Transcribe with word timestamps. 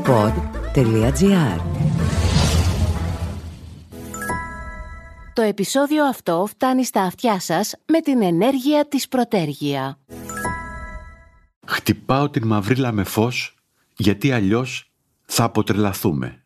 pod.gr 0.00 1.60
Το 5.34 5.42
επεισόδιο 5.42 6.04
αυτό 6.04 6.46
φτάνει 6.48 6.84
στα 6.84 7.02
αυτιά 7.02 7.40
σας 7.40 7.74
με 7.86 8.00
την 8.00 8.22
ενέργεια 8.22 8.88
της 8.88 9.08
Πρωτέργεια. 9.08 9.98
Χτυπάω 11.66 12.30
την 12.30 12.46
μαυρίλα 12.46 12.92
με 12.92 13.04
φως 13.04 13.54
γιατί 13.96 14.32
αλλιώς 14.32 14.90
θα 15.24 15.44
αποτρελαθούμε. 15.44 16.44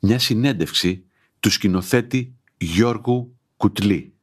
Μια 0.00 0.18
συνέντευξη 0.18 1.04
του 1.40 1.50
σκηνοθέτη 1.50 2.34
Γιώργου 2.56 3.36
Κουτλή. 3.56 4.14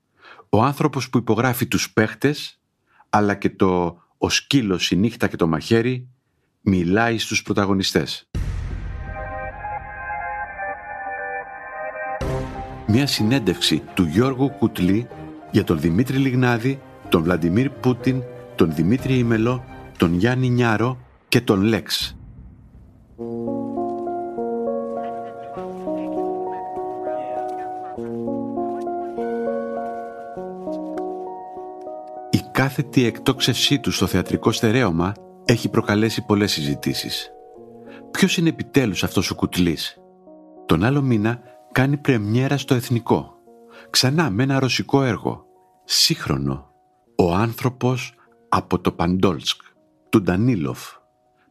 Ο 0.50 0.64
άνθρωπος 0.64 1.10
που 1.10 1.18
υπογράφει 1.18 1.68
τους 1.68 1.94
παίχτες 1.94 2.60
αλλά 3.10 3.36
και 3.36 3.50
το 3.50 4.02
«Ο 4.18 4.30
σκύλος, 4.30 4.92
η 4.92 4.96
νύχτα 4.96 5.28
και 5.28 5.36
το 5.36 5.48
μαχαίρι» 5.48 6.08
μιλάει 6.62 7.18
στους 7.18 7.42
πρωταγωνιστές. 7.42 8.30
Μια 12.94 13.08
συνέντευξη 13.08 13.84
του 13.94 14.04
Γιώργου 14.04 14.50
Κουτλή 14.50 15.08
για 15.52 15.64
τον 15.64 15.80
Δημήτρη 15.80 16.18
Λιγνάδη, 16.18 16.82
τον 17.10 17.24
Βλαντιμίρ 17.24 17.70
Πούτιν, 17.70 18.24
τον 18.56 18.74
Δημήτρη 18.76 19.18
Ιμελό, 19.18 19.64
τον 19.98 20.14
Γιάννη 20.14 20.50
Νιάρο 20.50 20.98
και 21.28 21.42
τον 21.42 21.62
Λέξ. 21.62 22.18
Η 32.30 32.40
κάθετη 32.52 33.06
εκτόξευσή 33.06 33.80
του 33.80 33.92
στο 33.92 34.08
θεατρικό 34.08 34.52
στερέωμα 34.52 35.14
έχει 35.46 35.70
προκαλέσει 35.70 36.26
πολλές 36.26 36.52
συζητήσεις. 36.52 37.32
Ποιος 38.12 38.38
είναι 38.38 38.50
επιτέλους 38.50 39.04
αυτός 39.04 39.30
ο 39.30 39.36
κουτλής; 39.36 39.98
Τον 40.66 40.84
άλλο 40.84 41.02
μήνα 41.02 41.42
κάνει 41.72 41.98
πρεμιέρα 41.98 42.58
στο 42.58 42.74
Εθνικό. 42.74 43.36
Ξανά 43.90 44.30
με 44.30 44.44
ένα 44.44 44.60
ρωσικό 44.60 45.04
έργο. 45.04 45.46
Σύγχρονο. 45.86 46.72
Ο 47.16 47.34
άνθρωπος 47.34 48.14
από 48.50 48.80
το 48.80 48.92
Παντόλσκ, 48.92 49.62
του 50.10 50.22
Ντανίλοφ. 50.22 50.80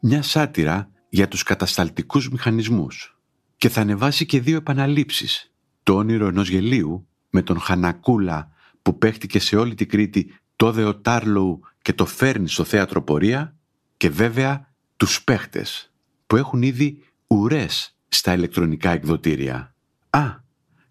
Μια 0.01 0.23
σάτυρα 0.23 0.91
για 1.09 1.29
τους 1.29 1.43
κατασταλτικούς 1.43 2.31
μηχανισμούς. 2.31 3.19
Και 3.57 3.69
θα 3.69 3.81
ανεβάσει 3.81 4.27
και 4.27 4.41
δύο 4.41 4.57
επαναλήψεις. 4.57 5.53
Το 5.83 5.95
όνειρο 5.95 6.27
ενός 6.27 6.49
γελίου 6.49 7.07
με 7.31 7.43
τον 7.43 7.61
Χανακούλα 7.61 8.53
που 8.83 8.99
παίχτηκε 8.99 9.39
σε 9.39 9.57
όλη 9.57 9.75
την 9.75 9.89
Κρήτη 9.89 10.35
το 10.57 10.73
Δεοτάρλου 10.73 11.61
και 11.83 11.93
το 11.93 12.07
φέρνει 12.07 12.49
στο 12.49 12.65
θέατρο 12.65 13.03
πορεία 13.03 13.57
και 13.97 14.11
βέβαια 14.11 14.75
τους 14.97 15.25
παίχτες 15.25 15.93
που 16.27 16.37
έχουν 16.37 16.63
ήδη 16.63 17.03
ουρές 17.27 17.97
στα 18.09 18.33
ηλεκτρονικά 18.33 18.91
εκδοτήρια. 18.91 19.75
Α, 20.11 20.39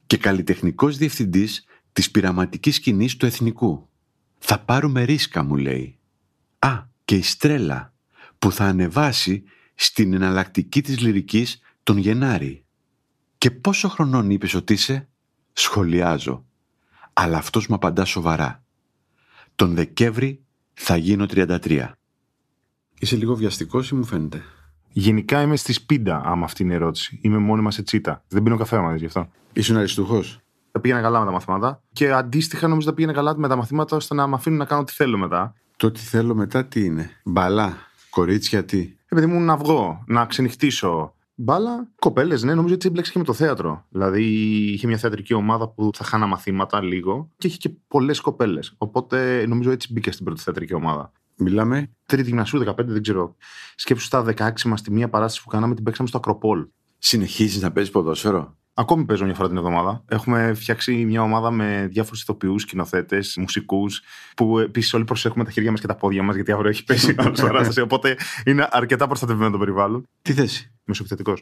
και 0.05 0.17
καλλιτεχνικός 0.17 0.97
διευθυντής 0.97 1.65
της 1.91 2.11
πειραματικής 2.11 2.75
σκηνής 2.75 3.17
του 3.17 3.25
Εθνικού. 3.25 3.89
Θα 4.37 4.59
πάρουμε 4.59 5.03
ρίσκα 5.03 5.43
μου 5.43 5.55
λέει. 5.55 5.99
Α, 6.59 6.83
και 7.05 7.15
η 7.15 7.21
Στρέλα 7.21 7.93
που 8.39 8.51
θα 8.51 8.65
ανεβάσει 8.65 9.43
στην 9.75 10.13
εναλλακτική 10.13 10.81
της 10.81 10.99
λυρικής 10.99 11.61
τον 11.83 11.97
Γενάρη. 11.97 12.65
Και 13.37 13.51
πόσο 13.51 13.89
χρονών 13.89 14.29
είπες 14.29 14.53
ότι 14.53 14.73
είσαι; 14.73 15.09
Σχολιάζω. 15.53 16.45
Αλλά 17.13 17.37
αυτός 17.37 17.67
μου 17.67 17.75
απαντά 17.75 18.05
σοβαρά. 18.05 18.63
Τον 19.55 19.75
Δεκέμβρη 19.75 20.43
θα 20.73 20.95
γίνω 20.95 21.25
33. 21.25 21.91
Είσαι 22.99 23.15
λίγο 23.15 23.35
βιαστικός 23.35 23.89
ή 23.89 23.95
μου 23.95 24.05
φαίνεται; 24.05 24.43
Γενικά 24.91 25.41
είμαι 25.41 25.55
στη 25.55 25.73
σπίντα, 25.73 26.21
άμα 26.25 26.45
αυτή 26.45 26.63
είναι 26.63 26.73
η 26.73 26.75
ερώτηση. 26.75 27.19
Είμαι 27.21 27.37
μόνιμα 27.37 27.71
σε 27.71 27.83
τσίτα. 27.83 28.23
Δεν 28.27 28.43
πίνω 28.43 28.57
καφέ 28.57 28.79
μαζί 28.79 28.97
γι' 28.97 29.05
αυτό. 29.05 29.29
Ήσουν 29.53 29.77
αριστούχος; 29.77 30.39
Τα 30.71 30.79
πήγαινα 30.79 31.01
καλά 31.01 31.19
με 31.19 31.25
τα 31.25 31.31
μαθήματα. 31.31 31.81
Και 31.93 32.11
αντίστοιχα 32.11 32.67
νομίζω 32.67 32.87
τα 32.87 32.93
πήγαινε 32.93 33.13
καλά 33.13 33.37
με 33.37 33.47
τα 33.47 33.55
μαθήματα 33.55 33.95
ώστε 33.95 34.15
να 34.15 34.27
με 34.27 34.35
αφήνουν 34.35 34.57
να 34.57 34.65
κάνω 34.65 34.83
τι 34.83 34.93
θέλω 34.93 35.17
μετά. 35.17 35.53
Το 35.77 35.91
τι 35.91 35.99
θέλω 35.99 36.35
μετά 36.35 36.65
τι 36.65 36.85
είναι; 36.85 37.09
Μπαλά. 37.23 37.77
Κορίτσια 38.09 38.65
τι; 38.65 38.93
Επειδή 39.07 39.27
μου 39.27 39.39
να 39.39 39.57
βγω, 39.57 40.03
να 40.07 40.25
ξενυχτήσω. 40.25 41.13
Μπάλα, 41.41 41.87
κοπέλες, 41.99 42.43
ναι, 42.43 42.53
νομίζω 42.53 42.73
ότι 42.73 42.87
έμπλεξε 42.87 43.11
και 43.11 43.17
με 43.19 43.23
το 43.23 43.33
θέατρο. 43.33 43.85
Δηλαδή 43.89 44.23
είχε 44.71 44.87
μια 44.87 44.97
θεατρική 44.97 45.33
ομάδα 45.33 45.69
που 45.69 45.89
θα 45.93 46.03
χάνα 46.03 46.25
μαθήματα 46.25 46.81
λίγο 46.81 47.29
και 47.37 47.47
είχε 47.47 47.57
και 47.57 47.69
πολλές 47.87 48.19
κοπέλες. 48.21 48.73
Οπότε 48.77 49.45
νομίζω 49.47 49.71
έτσι 49.71 49.93
μπήκε 49.93 50.11
στην 50.11 50.25
πρώτη 50.25 50.41
θεατρική 50.41 50.73
ομάδα. 50.73 51.11
Μιλάμε. 51.39 51.89
Τρίτη 52.05 52.27
γυμνασίου, 52.27 52.59
15, 52.59 52.73
δεν 52.77 53.01
ξέρω. 53.01 53.35
Σκέψου 53.75 54.05
στα 54.05 54.25
16 54.37 54.63
μα 54.65 54.75
τη 54.75 54.91
μία 54.91 55.09
παράσταση 55.09 55.43
που 55.43 55.49
κάναμε 55.49 55.75
την 55.75 55.83
παίξαμε 55.83 56.07
στο 56.07 56.17
Ακροπόλ. 56.17 56.67
Συνεχίζεις 56.97 57.61
να 57.61 57.71
παίζεις 57.71 57.91
ποδόσφαιρο; 57.91 58.57
Ακόμη 58.79 59.05
παίζω 59.05 59.25
μια 59.25 59.33
φορά 59.33 59.47
την 59.47 59.57
εβδομάδα. 59.57 60.03
Έχουμε 60.07 60.53
φτιάξει 60.53 61.05
μια 61.05 61.21
ομάδα 61.21 61.51
με 61.51 61.87
διάφορους 61.91 62.21
ηθοποιούς, 62.21 62.61
σκηνοθέτες, 62.61 63.37
μουσικούς, 63.37 64.01
που 64.35 64.59
επίσης 64.59 64.93
όλοι 64.93 65.03
προσέχουμε 65.03 65.43
τα 65.43 65.51
χέρια 65.51 65.71
μας 65.71 65.79
και 65.79 65.87
τα 65.87 65.95
πόδια 65.95 66.23
μας, 66.23 66.35
γιατί 66.35 66.51
αύριο 66.51 66.69
έχει 66.69 66.83
πέσει 66.83 67.15
άλλο 67.17 67.37
παράσταση. 67.41 67.81
Οπότε 67.81 68.17
είναι 68.45 68.67
αρκετά 68.71 69.07
προστατευμένο 69.07 69.51
το 69.51 69.57
περιβάλλον. 69.57 70.03
Τι 70.21 70.33
θέση. 70.33 70.71
Μεσοεπιθετικό. 70.89 71.33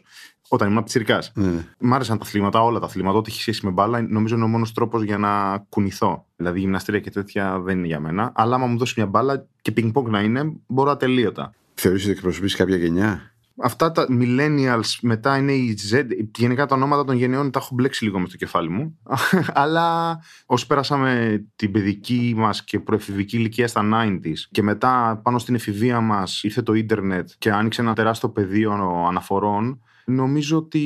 Όταν 0.48 0.70
ήμουν 0.70 0.84
τσιρικά. 0.84 1.22
Ναι. 1.34 1.64
Μ' 1.78 1.94
άρεσαν 1.94 2.18
τα 2.18 2.24
αθλήματα, 2.24 2.62
όλα 2.62 2.78
τα 2.78 2.86
αθλήματα. 2.86 3.18
Ό,τι 3.18 3.30
έχει 3.30 3.40
σχέση 3.40 3.64
με 3.64 3.70
μπάλα, 3.70 4.02
νομίζω 4.02 4.34
είναι 4.34 4.44
ο 4.44 4.48
μόνος 4.48 4.72
τρόπος 4.72 5.02
για 5.02 5.18
να 5.18 5.58
κουνηθώ. 5.68 6.24
Δηλαδή, 6.36 6.60
γυμναστήρια 6.60 7.00
και 7.00 7.10
τέτοια 7.10 7.60
δεν 7.60 7.78
είναι 7.78 7.86
για 7.86 8.00
μένα. 8.00 8.32
Αλλά 8.34 8.54
άμα 8.54 8.66
μου 8.66 8.78
δώσεις 8.78 8.96
μια 8.96 9.06
μπάλα 9.06 9.46
και 9.62 9.72
πινκ 9.72 9.96
να 10.08 10.20
είναι, 10.20 10.52
μπορώ 10.66 10.90
ατελείωτα. 10.90 11.54
Θεωρείς 11.74 12.02
ότι 12.02 12.12
εκπροσωπείς 12.12 12.54
κάποια 12.54 12.76
γενιά; 12.76 13.32
Αυτά 13.62 13.92
τα 13.92 14.06
millennials 14.10 14.98
μετά 15.02 15.36
είναι 15.36 15.52
η 15.52 15.78
Z. 15.92 16.04
Γενικά 16.36 16.66
τα 16.66 16.74
ονόματα 16.74 17.04
των 17.04 17.16
γενναιών 17.16 17.50
τα 17.50 17.58
έχω 17.58 17.74
μπλέξει 17.74 18.04
λίγο 18.04 18.18
μες 18.18 18.30
το 18.30 18.36
κεφάλι 18.36 18.68
μου. 18.68 18.98
Αλλά 19.52 20.18
όσο 20.46 20.66
πέρασαμε 20.66 21.44
την 21.56 21.72
παιδική 21.72 22.34
μας 22.36 22.64
και 22.64 22.80
προεφηβική 22.80 23.36
ηλικία 23.36 23.68
στα 23.68 23.88
90s 23.94 24.38
και 24.50 24.62
μετά 24.62 25.20
πάνω 25.22 25.38
στην 25.38 25.54
εφηβεία 25.54 26.00
μας 26.00 26.42
ήρθε 26.42 26.62
το 26.62 26.74
ίντερνετ 26.74 27.30
και 27.38 27.50
άνοιξε 27.50 27.80
ένα 27.80 27.94
τεράστιο 27.94 28.28
πεδίο 28.30 28.72
αναφορών, 29.08 29.82
νομίζω 30.04 30.56
ότι 30.56 30.82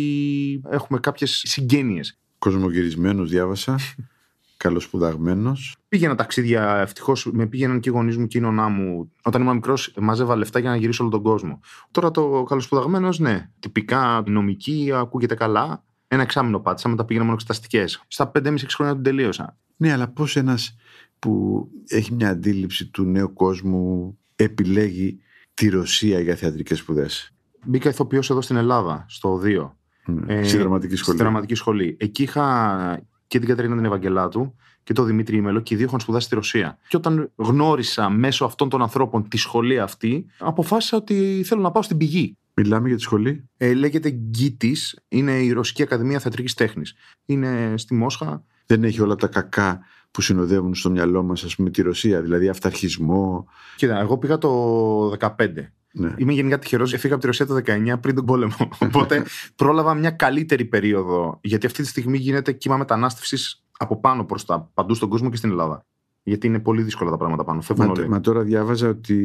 έχουμε 0.71 0.99
κάποιες 0.99 1.43
συγγένειες. 1.45 2.19
Κοσμογυρισμένος 2.39 3.31
διάβασα. 3.31 3.79
Καλοσπουδαγμένος. 4.63 5.77
Πήγαινα 5.89 6.15
ταξίδια, 6.15 6.77
ευτυχώς 6.77 7.31
με 7.33 7.47
πήγαιναν 7.47 7.81
και 7.81 7.89
οι 7.89 7.93
γονείς 7.93 8.17
μου 8.17 8.27
και 8.27 8.39
η 8.39 8.41
νονά 8.41 8.69
μου. 8.69 9.13
Όταν 9.23 9.43
ήμουν 9.43 9.55
μικρός, 9.55 9.95
μάζευα 10.01 10.37
λεφτά 10.37 10.59
για 10.59 10.71
να 10.71 10.77
γυρίσω 10.77 11.03
όλο 11.03 11.13
τον 11.13 11.23
κόσμο. 11.23 11.61
Τώρα 11.91 12.11
το 12.11 12.45
καλοσπουδαγμένος, 12.49 13.19
ναι. 13.19 13.51
Τυπικά 13.59 14.23
νομική, 14.27 14.91
ακούγεται 14.95 15.35
καλά. 15.35 15.85
Ένα 16.09 16.23
εξάμεινο 16.23 16.61
πάτησα, 16.61 16.89
μετά 16.89 17.05
πήγαινα 17.05 17.25
μόνο 17.25 17.37
εξεταστικές. 17.37 18.05
Στα 18.09 18.31
5,5-6 18.35 18.75
χρόνια 18.75 18.95
την 18.95 19.03
τελείωσα. 19.03 19.57
Ναι, 19.77 19.93
αλλά 19.93 20.09
πώς 20.09 20.37
ένας 20.37 20.77
που 21.19 21.67
έχει 21.89 22.15
μια 22.15 22.29
αντίληψη 22.29 22.87
του 22.87 23.05
νέου 23.05 23.33
κόσμου 23.33 24.19
επιλέγει 24.37 25.19
τη 25.55 25.69
Ρωσία 25.69 26.21
για 26.21 26.35
θεατρικές 26.35 26.79
σπουδές; 26.79 27.35
Μπήκα 27.65 27.89
ηθοποιός 27.89 28.31
εδώ 28.31 28.41
στην 28.41 28.57
Ελλάδα, 28.57 29.05
στο 29.09 29.41
2. 29.45 29.77
Ε, 30.27 30.43
στη 30.43 30.57
δραματική 30.57 30.97
σχολή. 30.97 31.17
Στη 31.17 31.27
δραματική 31.27 31.55
σχολή. 31.55 31.97
Εκεί 32.01 32.23
είχα 32.23 33.07
και 33.33 33.39
την 33.39 33.49
Κατερίνα 33.49 33.77
την 33.77 33.85
Ευαγγελάτου 33.85 34.55
και 34.83 34.93
τον 34.93 35.07
Δημήτρη 35.07 35.37
Ιμελό 35.37 35.61
και 35.61 35.75
οι 35.75 35.77
δύο 35.77 35.87
είχαν 35.87 36.01
σπουδάσει 36.01 36.27
στη 36.27 36.35
Ρωσία. 36.35 36.79
Και 36.89 36.97
όταν 36.97 37.33
γνώρισα 37.37 38.09
μέσω 38.11 38.45
αυτών 38.45 38.69
των 38.69 38.83
ανθρώπων 38.83 39.29
τη 39.29 39.37
σχολή 39.37 39.81
αυτή, 39.81 40.27
αποφάσισα 40.39 40.97
ότι 40.97 41.43
θέλω 41.45 41.61
να 41.61 41.71
πάω 41.71 41.83
στην 41.83 41.97
πηγή. 41.97 42.37
Μιλάμε 42.55 42.89
για 42.89 42.97
τη 42.97 43.03
σχολή; 43.03 43.49
Ε, 43.57 43.75
λέγεται 43.75 44.11
Γκίτης, 44.11 44.99
είναι 45.09 45.33
η 45.33 45.53
Ρωσική 45.53 45.83
Ακαδημία 45.83 46.19
Θεατρικής 46.19 46.55
Τέχνης. 46.55 46.95
Είναι 47.25 47.75
στη 47.77 47.95
Μόσχα. 47.95 48.45
Δεν 48.67 48.85
έχει 48.85 49.01
όλα 49.01 49.15
τα 49.15 49.27
κακά 49.27 49.81
που 50.11 50.21
συνοδεύουν 50.21 50.75
στο 50.75 50.91
μυαλό 50.91 51.23
μας, 51.23 51.45
ας 51.45 51.57
πούμε, 51.57 51.71
τη 51.71 51.83
Ρωσία, 51.83 52.21
δηλαδή 52.23 52.49
αυταρχισμό. 52.49 53.47
Κοίτα, 53.77 54.01
εγώ 54.01 54.19
πήγα 54.19 54.39
το 54.39 54.51
15. 55.09 55.73
Ναι. 55.93 56.15
Είμαι 56.17 56.33
γενικά 56.33 56.59
τυχερός. 56.59 56.93
Έφυγα 56.93 57.13
από 57.13 57.23
τη 57.23 57.27
Ρωσία 57.27 57.47
το 57.47 57.55
19 57.55 57.95
πριν 58.01 58.15
τον 58.15 58.25
πόλεμο. 58.25 58.55
Οπότε 58.79 59.25
πρόλαβα 59.57 59.95
μια 59.95 60.11
καλύτερη 60.11 60.65
περίοδο. 60.65 61.39
Γιατί 61.43 61.67
αυτή 61.67 61.83
τη 61.83 61.89
στιγμή 61.89 62.19
γίνεται 62.19 62.53
κύμα 62.53 62.77
μετανάστευσης 62.77 63.65
από 63.79 64.01
πάνω 64.01 64.25
προς 64.25 64.45
τα 64.45 64.71
παντού 64.75 64.95
στον 64.95 65.09
κόσμο 65.09 65.31
και 65.31 65.37
στην 65.37 65.51
Ελλάδα. 65.51 65.87
Γιατί 66.23 66.47
είναι 66.47 66.59
πολύ 66.59 66.83
δύσκολα 66.83 67.11
τα 67.11 67.17
πράγματα 67.17 67.45
πάνω. 67.45 67.61
Φεύγουν 67.61 67.87
Μα, 67.87 67.93
όλοι. 67.93 68.09
μα 68.09 68.21
τώρα 68.21 68.43
διάβαζα 68.43 68.89
ότι 68.89 69.17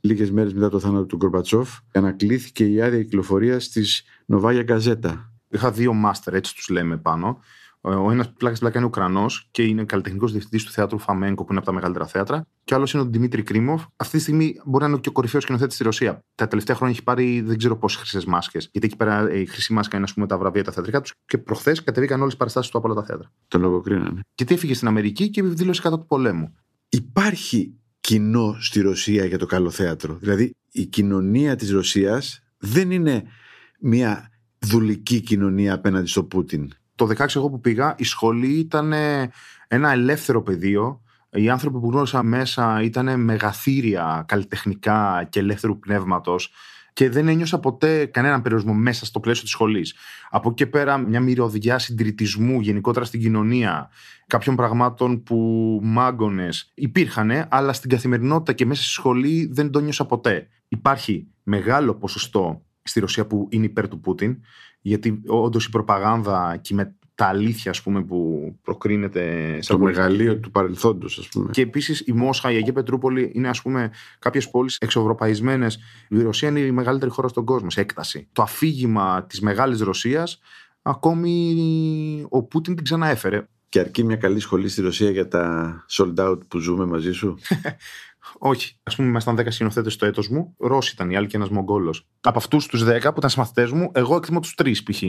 λίγες 0.00 0.30
μέρες 0.30 0.54
μετά 0.54 0.68
το 0.68 0.78
θάνατο 0.78 1.06
του 1.06 1.16
Γκορμπατσόφ 1.16 1.78
ανακλήθηκε 1.92 2.64
η 2.64 2.82
άδεια 2.82 3.02
κυκλοφορίας 3.02 3.68
της 3.68 4.04
Νοβάγια 4.26 4.62
Γκαζέτα. 4.62 5.32
Είχα 5.48 5.70
δύο 5.70 5.92
μάστερ, 5.92 6.34
έτσι 6.34 6.54
τους 6.54 6.68
λέμε 6.68 6.96
πάνω. 6.96 7.38
Ο 7.96 8.10
ένας 8.10 8.32
πλάκα 8.32 8.58
πλάκα 8.58 8.78
είναι 8.78 8.86
Ουκρανός 8.86 9.48
και 9.50 9.62
είναι 9.62 9.84
καλλιτεχνικός 9.84 10.32
διευθυντής 10.32 10.64
του 10.64 10.70
θεάτρου 10.70 10.98
Φαμέγκο, 10.98 11.44
που 11.44 11.46
είναι 11.50 11.58
από 11.58 11.66
τα 11.66 11.72
μεγαλύτερα 11.72 12.06
θέατρα. 12.06 12.46
Και 12.64 12.74
άλλος 12.74 12.92
είναι 12.92 13.02
ο 13.02 13.06
Δημήτρη 13.06 13.42
Κρίμοφ. 13.42 13.84
Αυτή 13.96 14.16
τη 14.16 14.22
στιγμή 14.22 14.60
μπορεί 14.64 14.84
να 14.84 14.90
είναι 14.90 14.98
και 15.00 15.08
ο 15.08 15.12
κορυφαίος 15.12 15.42
σκηνοθέτης 15.42 15.74
στη 15.74 15.84
Ρωσία. 15.84 16.24
Τα 16.34 16.48
τελευταία 16.48 16.76
χρόνια 16.76 16.94
έχει 16.94 17.04
πάρει 17.04 17.40
δεν 17.40 17.58
ξέρω 17.58 17.76
πόσες 17.76 17.98
χρυσές 17.98 18.24
μάσκες. 18.24 18.68
Γιατί 18.72 18.86
εκεί 18.86 18.96
πέρα 18.96 19.32
η 19.32 19.46
χρυσή 19.46 19.72
μάσκα 19.72 19.96
είναι, 19.96 20.04
ας 20.04 20.14
πούμε, 20.14 20.26
τα 20.26 20.38
βραβεία 20.38 20.64
τα 20.64 20.72
θεατρικά 20.72 21.00
τους. 21.00 21.14
Και 21.26 21.38
προχθές 21.38 21.82
κατεβήκαν 21.82 22.20
όλες 22.20 22.32
τι 22.32 22.38
παραστάσεις 22.38 22.70
του 22.70 22.78
από 22.78 22.88
όλα 22.88 23.00
τα 23.00 23.06
θέατρα. 23.06 23.30
Το 23.48 23.58
λογοκρίνανε. 23.58 24.20
Γιατί 24.34 24.54
έφυγε 24.54 24.74
στην 24.74 24.88
Αμερική 24.88 25.30
και 25.30 25.42
δήλωσε 25.42 25.82
κατά 25.82 25.98
του 25.98 26.06
πολέμου. 26.06 26.54
Υπάρχει 26.88 27.74
κοινό 28.00 28.56
στη 28.60 28.80
Ρωσία 28.80 29.24
για 29.24 29.38
το 29.38 29.46
καλό 29.46 29.70
θέατρο. 29.70 30.14
Δηλαδή 30.14 30.54
η 30.72 30.86
κοινωνία 30.86 31.56
της 31.56 31.70
Ρωσίας 31.70 32.42
δεν 32.58 32.90
είναι 32.90 33.24
μια 33.80 34.30
δουλική 34.58 35.20
κοινωνία 35.20 35.74
απέναντι 35.74 36.08
στο 36.08 36.24
Πούτιν. 36.24 36.72
Το 36.98 37.08
16 37.18 37.36
εγώ 37.36 37.50
που 37.50 37.60
πήγα, 37.60 37.94
η 37.98 38.04
σχολή 38.04 38.58
ήταν 38.58 38.92
ένα 39.68 39.90
ελεύθερο 39.90 40.42
πεδίο. 40.42 41.00
Οι 41.30 41.48
άνθρωποι 41.48 41.78
που 41.78 41.90
γνώρισα 41.90 42.22
μέσα 42.22 42.82
ήταν 42.82 43.20
μεγαθύρια 43.20 44.24
καλλιτεχνικά 44.28 45.26
και 45.30 45.38
ελεύθερου 45.38 45.78
πνεύματος 45.78 46.52
και 46.92 47.10
δεν 47.10 47.28
ένιωσα 47.28 47.58
ποτέ 47.58 48.06
κανέναν 48.06 48.42
περιορισμό 48.42 48.72
μέσα 48.72 49.04
στο 49.04 49.20
πλαίσιο 49.20 49.42
της 49.42 49.50
σχολής. 49.50 49.94
Από 50.30 50.48
εκεί 50.48 50.64
και 50.64 50.66
πέρα, 50.66 50.98
μια 50.98 51.20
μυρωδιά 51.20 51.78
συντηρητισμού 51.78 52.60
γενικότερα 52.60 53.04
στην 53.04 53.20
κοινωνία, 53.20 53.90
κάποιων 54.26 54.56
πραγμάτων 54.56 55.22
που 55.22 55.36
μάγκονε 55.82 56.48
υπήρχαν, 56.74 57.46
αλλά 57.48 57.72
στην 57.72 57.90
καθημερινότητα 57.90 58.52
και 58.52 58.66
μέσα 58.66 58.82
στη 58.82 58.90
σχολή 58.90 59.48
δεν 59.52 59.70
το 59.70 59.80
νιώσα 59.80 60.06
ποτέ. 60.06 60.48
Υπάρχει 60.68 61.26
μεγάλο 61.42 61.94
ποσοστό 61.94 62.62
στη 62.88 63.00
Ρωσία 63.00 63.26
που 63.26 63.48
είναι 63.50 63.64
υπέρ 63.64 63.88
του 63.88 64.00
Πούτιν, 64.00 64.36
γιατί 64.80 65.22
όντως 65.26 65.64
η 65.66 65.70
προπαγάνδα 65.70 66.58
και 66.60 66.74
η 66.74 66.76
τα 67.18 67.26
αλήθεια 67.26 67.70
ας 67.70 67.82
πούμε, 67.82 68.02
που 68.02 68.52
προκρίνεται 68.62 69.58
στο 69.62 69.76
το 69.76 69.84
μεγαλείο 69.84 70.38
του 70.38 70.50
παρελθόντος 70.50 71.18
ας 71.18 71.28
πούμε. 71.28 71.50
Και 71.50 71.62
επίσης 71.62 72.00
η 72.06 72.12
Μόσχα, 72.12 72.50
η 72.50 72.56
Αγία 72.56 72.72
Πετρούπολη 72.72 73.30
είναι 73.34 73.48
ας 73.48 73.62
πούμε 73.62 73.90
κάποιες 74.18 74.50
πόλεις 74.50 74.76
εξευρωπαϊσμένες. 74.76 75.78
Η 76.08 76.22
Ρωσία 76.22 76.48
είναι 76.48 76.60
η 76.60 76.70
μεγαλύτερη 76.70 77.10
χώρα 77.10 77.28
στον 77.28 77.44
κόσμο 77.44 77.70
σε 77.70 77.80
έκταση. 77.80 78.28
Το 78.32 78.42
αφήγημα 78.42 79.24
της 79.26 79.40
μεγάλης 79.40 79.80
Ρωσίας 79.80 80.40
ακόμη 80.82 82.26
ο 82.28 82.42
Πούτιν 82.42 82.74
την 82.74 82.84
ξαναέφερε. 82.84 83.46
Και 83.68 83.78
αρκεί 83.78 84.04
μια 84.04 84.16
καλή 84.16 84.40
σχολή 84.40 84.68
στη 84.68 84.80
Ρωσία 84.80 85.10
για 85.10 85.28
τα 85.28 85.84
sold 85.90 86.14
out 86.14 86.38
που 86.48 86.58
ζούμε 86.58 86.84
μαζί 86.84 87.12
σου; 87.12 87.38
Όχι. 88.38 88.76
Α 88.82 88.94
πούμε, 88.94 89.08
ήμασταν 89.08 89.36
10 89.38 89.46
σκηνοθέτες 89.48 89.92
στο 89.92 90.06
έτος 90.06 90.28
μου. 90.28 90.54
Ρώσοι 90.58 90.92
ήταν 90.94 91.10
οι 91.10 91.16
άλλοι 91.16 91.26
και 91.26 91.36
ένας 91.36 91.48
Μογγόλος. 91.48 92.06
Από 92.20 92.38
αυτούς 92.38 92.66
τους 92.66 92.84
10 92.84 93.00
που 93.02 93.14
ήταν 93.16 93.30
συμμαθητές 93.30 93.70
μου, 93.70 93.90
εγώ 93.94 94.16
εκτιμώ 94.16 94.40
τους 94.40 94.54
3 94.62 94.72
π.χ. 94.84 95.02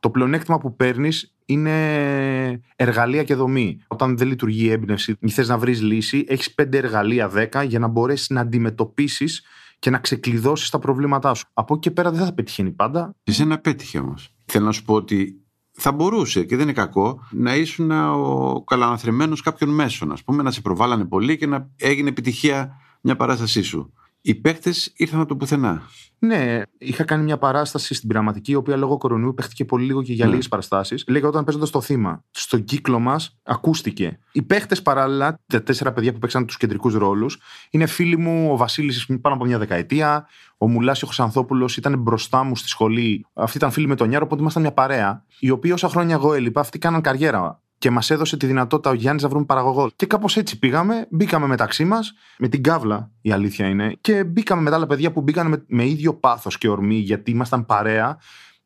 Το 0.00 0.10
πλεονέκτημα 0.10 0.58
που 0.58 0.76
παίρνεις 0.76 1.34
είναι 1.44 2.60
εργαλεία 2.76 3.24
και 3.24 3.34
δομή. 3.34 3.80
Όταν 3.88 4.16
δεν 4.16 4.28
λειτουργεί 4.28 4.64
η 4.64 4.70
έμπνευση 4.70 5.16
ή 5.20 5.30
θες 5.30 5.48
να 5.48 5.58
βρεις 5.58 5.82
λύση, 5.82 6.24
έχεις 6.28 6.54
5 6.62 6.72
εργαλεία, 6.72 7.30
10 7.52 7.64
για 7.66 7.78
να 7.78 7.86
μπορέσεις 7.86 8.28
να 8.28 8.40
αντιμετωπίσεις 8.40 9.44
και 9.78 9.90
να 9.90 9.98
ξεκλειδώσεις 9.98 10.70
τα 10.70 10.78
προβλήματά 10.78 11.34
σου. 11.34 11.46
Από 11.52 11.74
εκεί 11.74 11.82
και 11.82 11.90
πέρα 11.90 12.10
δεν 12.10 12.24
θα 12.24 12.32
πετυχαίνει 12.32 12.70
πάντα. 12.70 13.14
Εσένα 13.24 13.58
πέτυχε 13.58 13.98
όμως. 13.98 14.34
Θέλω 14.44 14.64
να 14.64 14.72
σου 14.72 14.84
πω 14.84 14.94
ότι 14.94 15.39
θα 15.80 15.92
μπορούσε 15.92 16.44
και 16.44 16.56
δεν 16.56 16.64
είναι 16.64 16.72
κακό 16.72 17.20
να 17.30 17.56
ήσουν 17.56 17.90
ο 17.90 18.64
καλαναθρεμένο 18.66 19.36
κάποιων 19.44 19.70
μέσων, 19.70 20.12
ας 20.12 20.24
πούμε, 20.24 20.42
να 20.42 20.50
σε 20.50 20.60
προβάλλανε 20.60 21.04
πολύ 21.04 21.36
και 21.36 21.46
να 21.46 21.70
έγινε 21.76 22.08
επιτυχία 22.08 22.76
μια 23.00 23.16
παράστασή 23.16 23.62
σου. 23.62 23.92
Οι 24.20 24.34
παίχτε 24.34 24.72
ήρθαν 24.96 25.20
από 25.20 25.28
το 25.28 25.36
πουθενά. 25.36 25.82
Ναι, 26.22 26.62
είχα 26.78 27.04
κάνει 27.04 27.22
μια 27.22 27.38
παράσταση 27.38 27.94
στην 27.94 28.08
πειραματική, 28.08 28.50
η 28.50 28.54
οποία 28.54 28.76
λόγω 28.76 28.96
κορονοϊού 28.96 29.34
παίχτηκε 29.34 29.64
πολύ 29.64 29.84
λίγο 29.84 30.02
και 30.02 30.12
για 30.12 30.24
ναι. 30.24 30.30
λίγες 30.30 30.48
παραστάσεις. 30.48 31.04
Λέγα 31.08 31.28
όταν 31.28 31.44
παίζοντας 31.44 31.70
το 31.70 31.80
θύμα. 31.80 32.24
Στον 32.30 32.64
κύκλο 32.64 32.98
μας 32.98 33.38
ακούστηκε. 33.42 34.18
Οι 34.32 34.42
παίχτες 34.42 34.82
παράλληλα, 34.82 35.40
τα 35.46 35.62
τέσσερα 35.62 35.92
παιδιά 35.92 36.12
που 36.12 36.18
παίξαν 36.18 36.46
τους 36.46 36.56
κεντρικούς 36.56 36.94
ρόλους, 36.94 37.38
είναι 37.70 37.86
φίλοι 37.86 38.16
μου 38.16 38.52
ο 38.52 38.56
Βασίλης 38.56 39.06
πάνω 39.20 39.34
από 39.34 39.44
μια 39.44 39.58
δεκαετία. 39.58 40.26
Ο 40.58 40.68
Μουλάσιος 40.68 41.10
Χρυσανθόπουλος 41.10 41.76
ήταν 41.76 41.98
μπροστά 41.98 42.42
μου 42.42 42.56
στη 42.56 42.68
σχολή. 42.68 43.26
Αυτή 43.32 43.56
ήταν 43.56 43.70
φίλη 43.70 43.86
με 43.86 43.94
τον 43.94 44.08
Νιάρο, 44.08 44.24
οπότε 44.24 44.40
ήμασταν 44.40 44.62
μια 44.62 44.72
παρέα. 44.72 45.24
Οι 45.38 45.50
οποίοι 45.50 45.70
όσα 45.74 45.88
χρόνια 45.88 46.14
εγώ 46.14 46.34
έλειπα, 46.34 46.60
αυτοί 46.60 46.78
κάναν 46.78 47.00
καριέρα 47.00 47.62
και 47.80 47.90
μας 47.90 48.10
έδωσε 48.10 48.36
τη 48.36 48.46
δυνατότητα 48.46 48.90
ο 48.90 48.92
Γιάννης 48.92 49.22
να 49.22 49.28
βρούμε 49.28 49.44
παραγωγό. 49.44 49.90
Και 49.96 50.06
κάπως 50.06 50.36
έτσι 50.36 50.58
πήγαμε, 50.58 51.06
μπήκαμε 51.10 51.46
μεταξύ 51.46 51.84
μας, 51.84 52.12
με 52.38 52.48
την 52.48 52.62
κάβλα 52.62 53.10
η 53.20 53.32
αλήθεια 53.32 53.68
είναι, 53.68 53.96
και 54.00 54.24
μπήκαμε 54.24 54.62
με 54.62 54.70
τα 54.70 54.76
άλλα 54.76 54.86
παιδιά 54.86 55.12
που 55.12 55.20
μπήκαν 55.20 55.48
με, 55.48 55.64
με 55.66 55.86
ίδιο 55.86 56.14
πάθος 56.14 56.58
και 56.58 56.68
ορμή, 56.68 56.94
γιατί 56.94 57.30
ήμασταν 57.30 57.66
παρέα. 57.66 58.18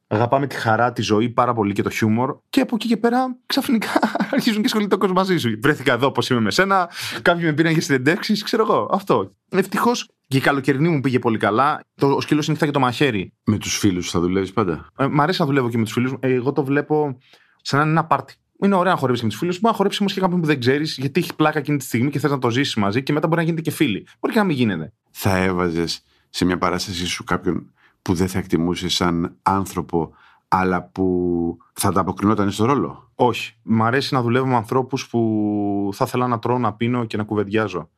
Αγαπάμε 0.07 0.47
τη 0.47 0.55
χαρά, 0.55 0.93
τη 0.93 1.03
ζωή 1.03 1.29
πάρα 1.29 1.53
πολύ 1.53 1.73
και 1.73 1.83
το 1.83 1.91
χιούμορ. 1.91 2.37
Και 2.51 2.61
από 2.61 2.75
εκεί 2.75 2.89
και 2.89 2.97
πέρα 2.97 3.37
ξαφνικά 3.47 3.89
αρχίζουν 4.33 4.61
και 4.61 4.67
ασχολείται 4.67 4.95
ο 4.95 4.99
κόσμο 4.99 5.15
μαζί 5.15 5.37
σου. 5.39 5.59
Βρέθηκα 5.63 5.93
εδώ 5.93 6.07
όπως 6.07 6.31
είμαι 6.31 6.41
με 6.41 6.51
σένα. 6.51 6.91
Κάποιοι 7.23 7.43
με 7.47 7.53
πήραν 7.53 7.73
για 7.73 7.83
συνεντεύξεις, 7.83 8.43
ξέρω 8.43 8.63
εγώ. 8.63 8.89
Αυτό. 8.93 9.35
Ευτυχώς 9.51 10.11
και 10.29 10.37
η 10.37 10.41
καλοκαιρινή 10.41 10.89
μου 10.89 11.01
πήγε 11.01 11.19
πολύ 11.19 11.39
καλά. 11.39 11.81
Το, 11.95 12.07
ο 12.07 12.21
σκύλος 12.21 12.49
νύχτα 12.49 12.67
και 12.67 12.73
το 12.73 12.81
μαχαίρι. 12.81 13.33
Με 13.45 13.59
τους 13.59 13.79
φίλους 13.79 14.11
θα 14.11 14.21
δουλεύεις 14.21 14.53
πάντα; 14.53 14.87
Ε, 14.97 15.07
μ' 15.07 15.21
αρέσει 15.21 15.41
να 15.41 15.47
δουλεύω 15.47 15.71
και 15.71 15.79
με 15.79 15.85
τους 15.85 15.93
φίλους. 15.93 16.15
Ε, 16.21 16.33
εγώ 16.33 16.53
το 16.53 16.65
βλέπω 16.65 17.19
σαν 17.63 17.89
ένα 17.89 18.05
πάρτι. 18.05 18.35
Είναι 18.63 18.75
ωραία 18.75 18.93
να 18.93 18.99
χορέψεις 18.99 19.25
με 19.25 19.31
τους 19.31 19.39
φίλους 19.39 19.55
σου. 19.55 19.61
Μπορεί 19.61 19.73
να 19.73 19.77
χορέψεις 19.77 20.01
όμως 20.01 20.13
και 20.13 20.21
κάποιον 20.21 20.41
που 20.41 20.47
δεν 20.47 20.61
ξέρεις, 20.61 20.97
γιατί 20.99 21.21
έχει 21.21 21.35
πλάκα 21.35 21.59
εκείνη 21.59 21.79
τη 21.79 21.85
στιγμή 21.85 22.11
και 22.11 22.19
θες 22.19 22.31
να 22.31 22.39
το 22.39 22.51
ζήσεις 22.51 22.75
μαζί 22.75 23.03
και 23.03 23.13
μετά 23.13 23.27
μπορεί 23.27 23.39
να 23.41 23.45
γίνετε 23.45 23.63
και 23.63 23.71
φίλοι. 23.71 24.07
Μπορεί 24.21 24.33
και 24.33 24.39
να 24.39 24.45
μην 24.45 24.57
γίνεται. 24.57 24.93
Θα 25.11 25.37
έβαζες 25.37 26.05
σε 26.31 26.45
μια 26.45 26.59
παράστασή 26.59 27.07
σου 27.07 27.25
κάποιον 27.25 27.73
που 28.03 28.15
δεν 28.15 28.29
θα 28.29 28.39
εκτιμούσε 28.39 28.89
σαν 28.89 29.37
άνθρωπο, 29.43 30.15
αλλά 30.49 30.83
που 30.83 31.57
θα 31.73 31.93
τα 31.93 32.01
αποκρινόταν 32.01 32.51
στο 32.51 32.65
ρόλο; 32.65 33.11
Όχι. 33.15 33.57
Μ' 33.63 33.83
αρέσει 33.83 34.15
να 34.15 34.23
δουλεύω 34.23 34.47
με 34.47 34.55
ανθρώπους 34.55 35.09
που 35.09 35.91
θα 35.93 36.05
ήθελα 36.07 36.27
να 36.27 36.39
τρώω, 36.39 36.59
να 36.59 36.73
πίνω 36.73 37.05
και 37.05 37.17
να 37.17 37.25
κουβεντιάζω. 37.25 37.89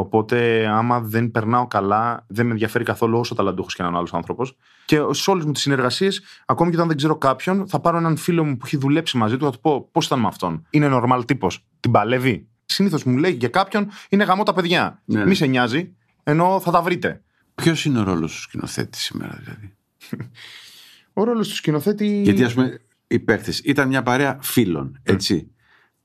Οπότε, 0.00 0.66
άμα 0.66 1.00
δεν 1.00 1.30
περνάω 1.30 1.66
καλά, 1.66 2.24
δεν 2.28 2.46
με 2.46 2.52
ενδιαφέρει 2.52 2.84
καθόλου 2.84 3.18
όσο 3.18 3.34
ταλαντούχος 3.34 3.74
και 3.74 3.82
έναν 3.82 3.96
άλλος 3.96 4.14
άνθρωπος. 4.14 4.56
Και 4.84 4.98
σε 5.10 5.30
όλες 5.30 5.44
μου 5.44 5.52
τις 5.52 5.62
συνεργασίες, 5.62 6.22
ακόμη 6.46 6.70
και 6.70 6.76
όταν 6.76 6.88
δεν 6.88 6.96
ξέρω 6.96 7.16
κάποιον, 7.16 7.68
θα 7.68 7.80
πάρω 7.80 7.96
έναν 7.96 8.16
φίλο 8.16 8.44
μου 8.44 8.56
που 8.56 8.66
έχει 8.66 8.76
δουλέψει 8.76 9.16
μαζί 9.16 9.36
του, 9.36 9.44
θα 9.44 9.50
του 9.50 9.60
πω 9.60 9.88
πώς 9.92 10.06
ήταν 10.06 10.20
με 10.20 10.26
αυτόν; 10.26 10.66
Είναι 10.70 10.88
normal 10.92 11.22
τύπος; 11.26 11.64
Την 11.80 11.90
παλεύει; 11.90 12.48
Συνήθως 12.64 13.04
μου 13.04 13.16
λέει 13.16 13.32
για 13.32 13.48
κάποιον 13.48 13.88
είναι 14.08 14.24
γαμό 14.24 14.42
τα 14.42 14.52
παιδιά. 14.52 15.02
Ναι. 15.04 15.26
Μη 15.26 15.34
σε 15.34 15.46
νοιάζει, 15.46 15.96
ενώ 16.22 16.60
θα 16.60 16.70
τα 16.70 16.82
βρείτε. 16.82 17.22
Ποιος 17.54 17.84
είναι 17.84 17.98
ο 17.98 18.02
ρόλος 18.02 18.34
του 18.34 18.40
σκηνοθέτη 18.40 18.98
σήμερα, 18.98 19.40
δηλαδή; 19.42 19.76
ο 21.12 21.24
ρόλος 21.24 21.48
του 21.48 21.54
σκηνοθέτη. 21.54 22.22
Γιατί, 22.22 22.44
ας 22.44 22.54
πούμε, 22.54 22.80
οι 23.06 23.18
παίχτε 23.18 23.52
ήταν 23.64 23.88
μια 23.88 24.02
παρέα 24.02 24.38
φίλων, 24.40 25.00
έτσι. 25.02 25.46
Mm. 25.48 25.54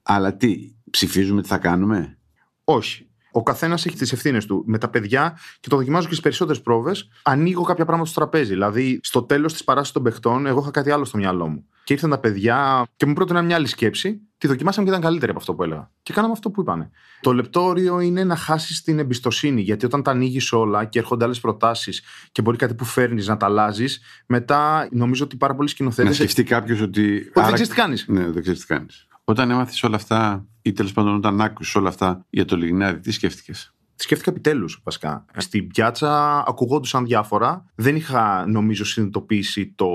Αλλά 0.01 0.35
τι, 0.35 0.75
ψηφίζουμε 0.89 1.41
τι 1.41 1.47
θα 1.47 1.57
κάνουμε; 1.57 2.17
Όχι 2.63 3.09
ο 3.35 3.43
καθένας 3.43 3.85
έχει 3.85 3.95
τις 3.95 4.11
ευθύνες 4.11 4.45
του. 4.45 4.63
Με 4.67 4.77
τα 4.77 4.89
παιδιά 4.89 5.39
και 5.59 5.69
το 5.69 5.75
δοκιμάζω 5.75 6.03
και 6.03 6.11
στις 6.11 6.23
περισσότερες 6.23 6.61
πρόβες, 6.61 7.09
ανοίγω 7.23 7.63
κάποια 7.63 7.85
πράγματα 7.85 8.09
στο 8.09 8.19
τραπέζι. 8.19 8.49
Δηλαδή, 8.49 8.99
στο 9.03 9.23
τέλος 9.23 9.53
της 9.53 9.63
παράστασης 9.63 9.93
των 9.93 10.03
παιχτών, 10.03 10.45
εγώ 10.45 10.59
είχα 10.59 10.71
κάτι 10.71 10.91
άλλο 10.91 11.05
στο 11.05 11.17
μυαλό 11.17 11.47
μου. 11.47 11.65
Και 11.83 11.93
ήρθαν 11.93 12.09
τα 12.09 12.17
παιδιά 12.17 12.87
και 12.95 13.05
μου 13.05 13.13
πρότειναν 13.13 13.45
μια 13.45 13.55
άλλη 13.55 13.67
σκέψη. 13.67 14.21
Τη 14.37 14.47
δοκιμάσαμε 14.47 14.85
και 14.85 14.91
ήταν 14.91 15.03
καλύτερη 15.03 15.31
από 15.31 15.39
αυτό 15.39 15.53
που 15.53 15.63
έλεγα. 15.63 15.91
Και 16.03 16.13
κάναμε 16.13 16.33
αυτό 16.33 16.49
που 16.49 16.61
είπανε. 16.61 16.89
Το 17.21 17.33
λεπτόριο 17.33 17.99
είναι 17.99 18.23
να 18.23 18.35
χάσεις 18.35 18.81
την 18.81 18.99
εμπιστοσύνη. 18.99 19.61
Γιατί 19.61 19.85
όταν 19.85 20.03
τα 20.03 20.11
ανοίγεις 20.11 20.51
όλα 20.51 20.85
και 20.85 20.99
έρχονται 20.99 21.25
άλλες 21.25 21.39
προτάσεις 21.39 22.03
και 22.31 22.41
μπορεί 22.41 22.57
κάτι 22.57 22.73
που 22.73 22.85
φέρνεις 22.85 23.27
να 23.27 23.37
τα 23.37 23.45
αλλάζεις, 23.45 24.01
μετά 24.25 24.87
νομίζω 24.91 25.23
ότι 25.23 25.37
πάρα 25.37 25.55
πολλοί 25.55 25.69
σκηνοθέτες. 25.69 26.09
Να 26.09 26.15
σκεφτεί 26.15 26.43
κάποιος 26.43 26.81
ότι. 26.81 27.17
Ότι 27.17 27.45
δεν 27.45 27.53
ξέρεις 27.53 27.69
τι 27.69 27.75
κάνεις. 27.75 28.05
Ναι, 28.07 28.31
δεν 28.31 28.41
ξέρεις 28.41 28.59
τι 28.59 28.65
κάνεις. 28.65 29.04
Όταν 29.27 29.49
έμαθες 29.49 29.83
όλα 29.83 29.95
αυτά, 29.95 30.45
ή 30.61 30.71
τέλος 30.71 30.91
πάντων 30.91 31.15
όταν 31.15 31.41
άκουσες 31.41 31.75
όλα 31.75 31.89
αυτά 31.89 32.25
για 32.29 32.45
το 32.45 32.55
Λιγνάδι, 32.55 32.99
τι 32.99 33.11
σκέφτηκες; 33.11 33.75
Σκέφτηκα 33.97 34.31
επιτέλους 34.31 34.81
βασικά. 34.83 35.25
Στην 35.37 35.67
πιάτσα 35.67 36.43
ακουγόντουσαν 36.47 37.05
διάφορα. 37.05 37.65
Δεν 37.75 37.95
είχα 37.95 38.45
νομίζω 38.47 38.85
συνειδητοποιήσει 38.85 39.73
το 39.75 39.87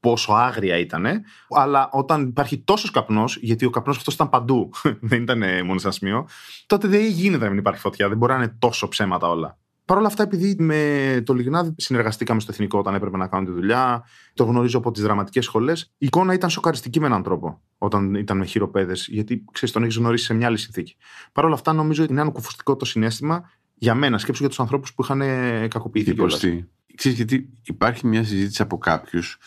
πόσο 0.00 0.32
άγρια 0.32 0.78
ήταν. 0.78 1.06
Αλλά 1.50 1.88
όταν 1.92 2.22
υπάρχει 2.22 2.58
τόσος 2.58 2.90
καπνός, 2.90 3.36
γιατί 3.36 3.64
ο 3.64 3.70
καπνός 3.70 3.96
αυτός 3.96 4.14
ήταν 4.14 4.28
παντού, 4.28 4.70
δεν 5.00 5.22
ήταν 5.22 5.38
μόνο 5.64 5.78
σε 5.78 5.86
ένα 5.86 5.94
σημείο, 5.94 6.28
τότε 6.66 6.88
δεν 6.88 7.06
γίνεται 7.06 7.44
να 7.44 7.50
μην 7.50 7.58
υπάρχει 7.58 7.80
φωτιά. 7.80 8.08
Δεν 8.08 8.16
μπορεί 8.16 8.32
να 8.32 8.38
είναι 8.38 8.56
τόσο 8.58 8.88
ψέματα 8.88 9.28
όλα. 9.28 9.58
Παρ' 9.90 9.98
όλα 9.98 10.08
αυτά, 10.08 10.22
επειδή 10.22 10.56
με 10.58 11.22
το 11.26 11.34
Λιγνάδι 11.34 11.74
συνεργαστήκαμε 11.76 12.40
στο 12.40 12.52
εθνικό 12.52 12.78
όταν 12.78 12.94
έπρεπε 12.94 13.16
να 13.16 13.26
κάνω 13.26 13.46
τη 13.46 13.52
δουλειά, 13.52 14.04
το 14.34 14.44
γνωρίζω 14.44 14.78
από 14.78 14.90
τις 14.90 15.02
δραματικές 15.02 15.44
σχολές, 15.44 15.82
η 15.98 16.06
εικόνα 16.06 16.32
ήταν 16.32 16.50
σοκαριστική 16.50 17.00
με 17.00 17.06
έναν 17.06 17.22
τρόπο 17.22 17.60
όταν 17.78 18.14
ήταν 18.14 18.38
με 18.38 18.44
χειροπέδες, 18.44 19.08
γιατί 19.10 19.44
ξέρεις, 19.52 19.74
τον 19.74 19.82
έχεις 19.82 19.96
γνωρίσει 19.96 20.24
σε 20.24 20.34
μια 20.34 20.46
άλλη 20.46 20.58
συνθήκη. 20.58 20.96
Παρ' 21.32 21.44
όλα 21.44 21.54
αυτά, 21.54 21.72
νομίζω 21.72 22.02
ότι 22.02 22.12
είναι 22.12 22.20
ανακουφιστικό 22.20 22.76
το 22.76 22.84
συνέστημα 22.84 23.50
για 23.74 23.94
μένα, 23.94 24.18
σκέψου 24.18 24.40
για 24.40 24.48
τους 24.48 24.60
ανθρώπους 24.60 24.94
που 24.94 25.02
είχαν 25.02 25.20
κακοποιηθεί. 25.68 26.10
Υποστεί. 26.10 26.68
Ξέρεις, 26.94 27.16
γιατί 27.16 27.48
υπάρχει 27.62 28.06
μια 28.06 28.24
συζήτηση 28.24 28.62
από 28.62 28.78
κάποιους 28.78 29.38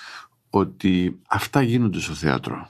ότι 0.50 1.20
αυτά 1.28 1.62
γίνονται 1.62 2.00
στο 2.00 2.14
θέατρο. 2.14 2.70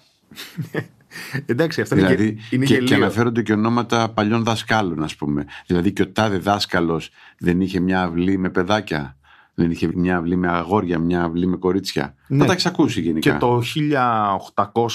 Εντάξει, 1.46 1.82
αυτό 1.82 1.96
δηλαδή, 1.96 2.28
είναι, 2.28 2.40
είναι 2.50 2.66
και, 2.66 2.78
και 2.78 2.96
αναφέρονται 2.96 3.42
και 3.42 3.54
ονόματα 3.54 4.10
παλιών 4.10 4.44
δασκάλων, 4.44 5.04
ας 5.04 5.16
πούμε. 5.16 5.46
Δηλαδή 5.66 5.92
και 5.94 6.02
ο 6.02 6.08
τάδε 6.08 6.38
δάσκαλος 6.38 7.10
δεν 7.38 7.62
είχε 7.62 7.80
μια 7.80 8.04
αυλή 8.04 8.38
με 8.38 8.50
παιδάκια; 8.50 9.18
Δεν 9.54 9.72
είχε 9.72 9.90
μια 9.96 10.18
αυλή 10.18 10.36
με 10.36 10.48
αγόρια, 10.48 11.00
μια 11.00 11.24
αυλή 11.24 11.48
με 11.48 11.58
κορίτσια; 11.58 12.16
Ναι. 12.28 12.38
Θα 12.38 12.46
τα 12.46 12.54
εξακούσει 12.54 13.02
γενικά. 13.02 13.32
Και 13.32 13.38
το 13.38 13.62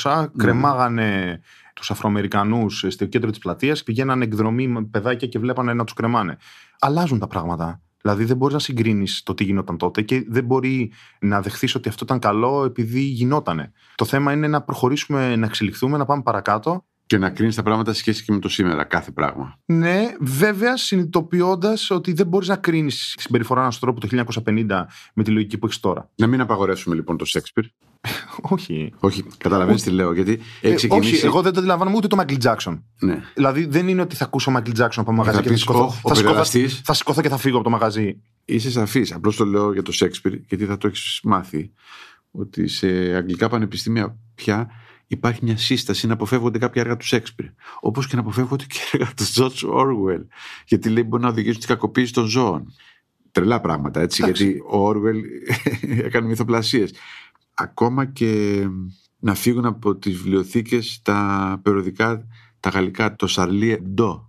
1800 0.02 0.20
ναι. 0.20 0.26
κρεμάγανε 0.36 1.40
τους 1.74 1.90
Αφροαμερικανούς 1.90 2.84
στο 2.88 3.04
κέντρο 3.04 3.30
της 3.30 3.38
πλατείας, 3.38 3.82
πηγαίνανε 3.82 4.24
εκδρομή 4.24 4.68
με 4.68 4.82
παιδάκια 4.82 5.28
και 5.28 5.38
βλέπανε 5.38 5.74
να 5.74 5.84
τους 5.84 5.94
κρεμάνε. 5.94 6.36
Αλλάζουν 6.78 7.18
τα 7.18 7.26
πράγματα. 7.26 7.80
Δηλαδή 8.02 8.24
δεν 8.24 8.36
μπορείς 8.36 8.54
να 8.54 8.60
συγκρίνεις 8.60 9.22
το 9.22 9.34
τι 9.34 9.44
γινόταν 9.44 9.76
τότε 9.76 10.02
και 10.02 10.24
δεν 10.28 10.44
μπορεί 10.44 10.92
να 11.20 11.42
δεχθείς 11.42 11.74
ότι 11.74 11.88
αυτό 11.88 12.04
ήταν 12.04 12.18
καλό 12.18 12.64
επειδή 12.64 13.00
γινότανε. 13.00 13.72
Το 13.94 14.04
θέμα 14.04 14.32
είναι 14.32 14.48
να 14.48 14.62
προχωρήσουμε, 14.62 15.36
να 15.36 15.46
εξελιχθούμε, 15.46 15.98
να 15.98 16.04
πάμε 16.04 16.22
παρακάτω 16.22 16.84
Και 17.06 17.18
να 17.18 17.30
κρίνεις 17.30 17.54
τα 17.54 17.62
πράγματα 17.62 17.92
σε 17.92 17.98
σχέση 17.98 18.24
και 18.24 18.32
με 18.32 18.38
το 18.38 18.48
σήμερα, 18.48 18.84
κάθε 18.84 19.10
πράγμα. 19.10 19.58
Ναι, 19.64 20.14
βέβαια 20.20 20.76
συνειδητοποιώντας 20.76 21.90
ότι 21.90 22.12
δεν 22.12 22.26
μπορείς 22.26 22.48
να 22.48 22.56
κρίνεις 22.56 23.12
τη 23.16 23.22
συμπεριφορά 23.22 23.60
ενός 23.60 23.78
τρόπου 23.78 24.00
το 24.00 24.24
1950 24.46 24.86
με 25.14 25.22
τη 25.22 25.30
λογική 25.30 25.58
που 25.58 25.66
έχεις 25.66 25.80
τώρα. 25.80 26.10
Να 26.14 26.26
μην 26.26 26.40
απαγορεύσουμε 26.40 26.94
λοιπόν 26.94 27.16
το 27.16 27.24
Σαίξπηρ. 27.24 27.64
όχι. 28.54 28.92
Όχι, 28.98 29.24
καταλαβαίνεις 29.38 29.82
τι 29.82 29.90
λέω. 29.90 30.12
Γιατί 30.12 30.30
έχει 30.32 30.72
Ε, 30.72 30.74
ξεκινήσει. 30.74 31.14
όχι, 31.14 31.26
εγώ 31.26 31.42
δεν 31.42 31.52
το 31.52 31.58
αντιλαμβάνομαι 31.58 31.96
ούτε 31.96 32.06
το 32.06 32.16
Μάικλ 32.16 32.34
Τζάκσον. 32.36 32.84
Ναι. 33.00 33.22
Δηλαδή 33.34 33.64
δεν 33.66 33.88
είναι 33.88 34.00
ότι 34.00 34.16
θα 34.16 34.24
ακούσω 34.24 34.50
Μάικλ 34.50 34.70
Τζάκσον 34.70 35.02
από 35.02 35.12
μαγαζί 35.12 35.36
Θα 35.36 35.42
και 35.42 35.48
θα 35.48 35.54
πεις, 35.54 35.62
σηκωθώ, 35.62 35.80
«Ω, 35.80 35.84
ο 35.84 35.90
θα, 35.90 35.98
σηκωθώ, 36.00 36.22
παιδεραστής». 36.22 36.80
θα 36.84 36.94
σηκωθώ 36.94 37.20
και 37.22 37.28
θα 37.28 37.36
φύγω 37.36 37.54
από 37.54 37.64
το 37.64 37.70
μαγαζί. 37.70 38.20
Είσαι 38.44 38.70
σαφής. 38.70 39.12
Απλώς 39.12 39.36
το 39.36 39.44
λέω 39.44 39.72
για 39.72 39.82
το 39.82 39.92
Σέξπιρ, 39.92 40.34
γιατί 40.34 40.64
θα 40.64 40.78
το 40.78 40.86
έχεις 40.86 41.20
μάθει. 41.22 41.70
Ότι 42.30 42.68
σε 42.68 42.86
αγγλικά 43.14 43.48
πανεπιστήμια 43.48 44.16
πια 44.34 44.70
υπάρχει 45.06 45.40
μια 45.44 45.56
σύσταση 45.56 46.06
να 46.06 46.12
αποφεύγονται 46.12 46.58
κάποια 46.58 46.82
έργα 46.82 46.96
του 46.96 47.06
Σέξπιρ. 47.06 47.46
Όπως 47.80 48.06
και 48.06 48.14
να 48.14 48.20
αποφεύγονται 48.20 48.64
και 48.68 48.78
έργα 48.92 49.12
του 49.16 49.24
George 49.34 49.80
Orwell. 49.80 50.24
Γιατί 50.66 50.88
λέει 50.88 51.02
μπορεί 51.06 51.22
να 51.22 51.28
οδηγήσουν 51.28 51.62
στην 51.62 51.74
κακοποίηση 51.74 52.12
των 52.12 52.26
ζώων. 52.26 52.72
Τρελά 53.30 53.60
πράγματα 53.60 54.00
έτσι. 54.00 54.22
Εντάξει. 54.22 54.44
Γιατί 54.44 54.58
ο 54.60 54.88
Orwell 54.88 55.20
έκανε 56.06 56.26
μυθοπλασίες. 56.26 56.92
Ακόμα 57.60 58.04
και 58.04 58.62
να 59.18 59.34
φύγουν 59.34 59.64
από 59.66 59.96
τις 59.96 60.16
βιβλιοθήκες 60.16 61.00
τα 61.02 61.60
περιοδικά, 61.62 62.26
τα 62.60 62.70
γαλλικά, 62.70 63.14
το 63.16 63.26
Charlie 63.30 63.76
Hebdo. 63.76 64.20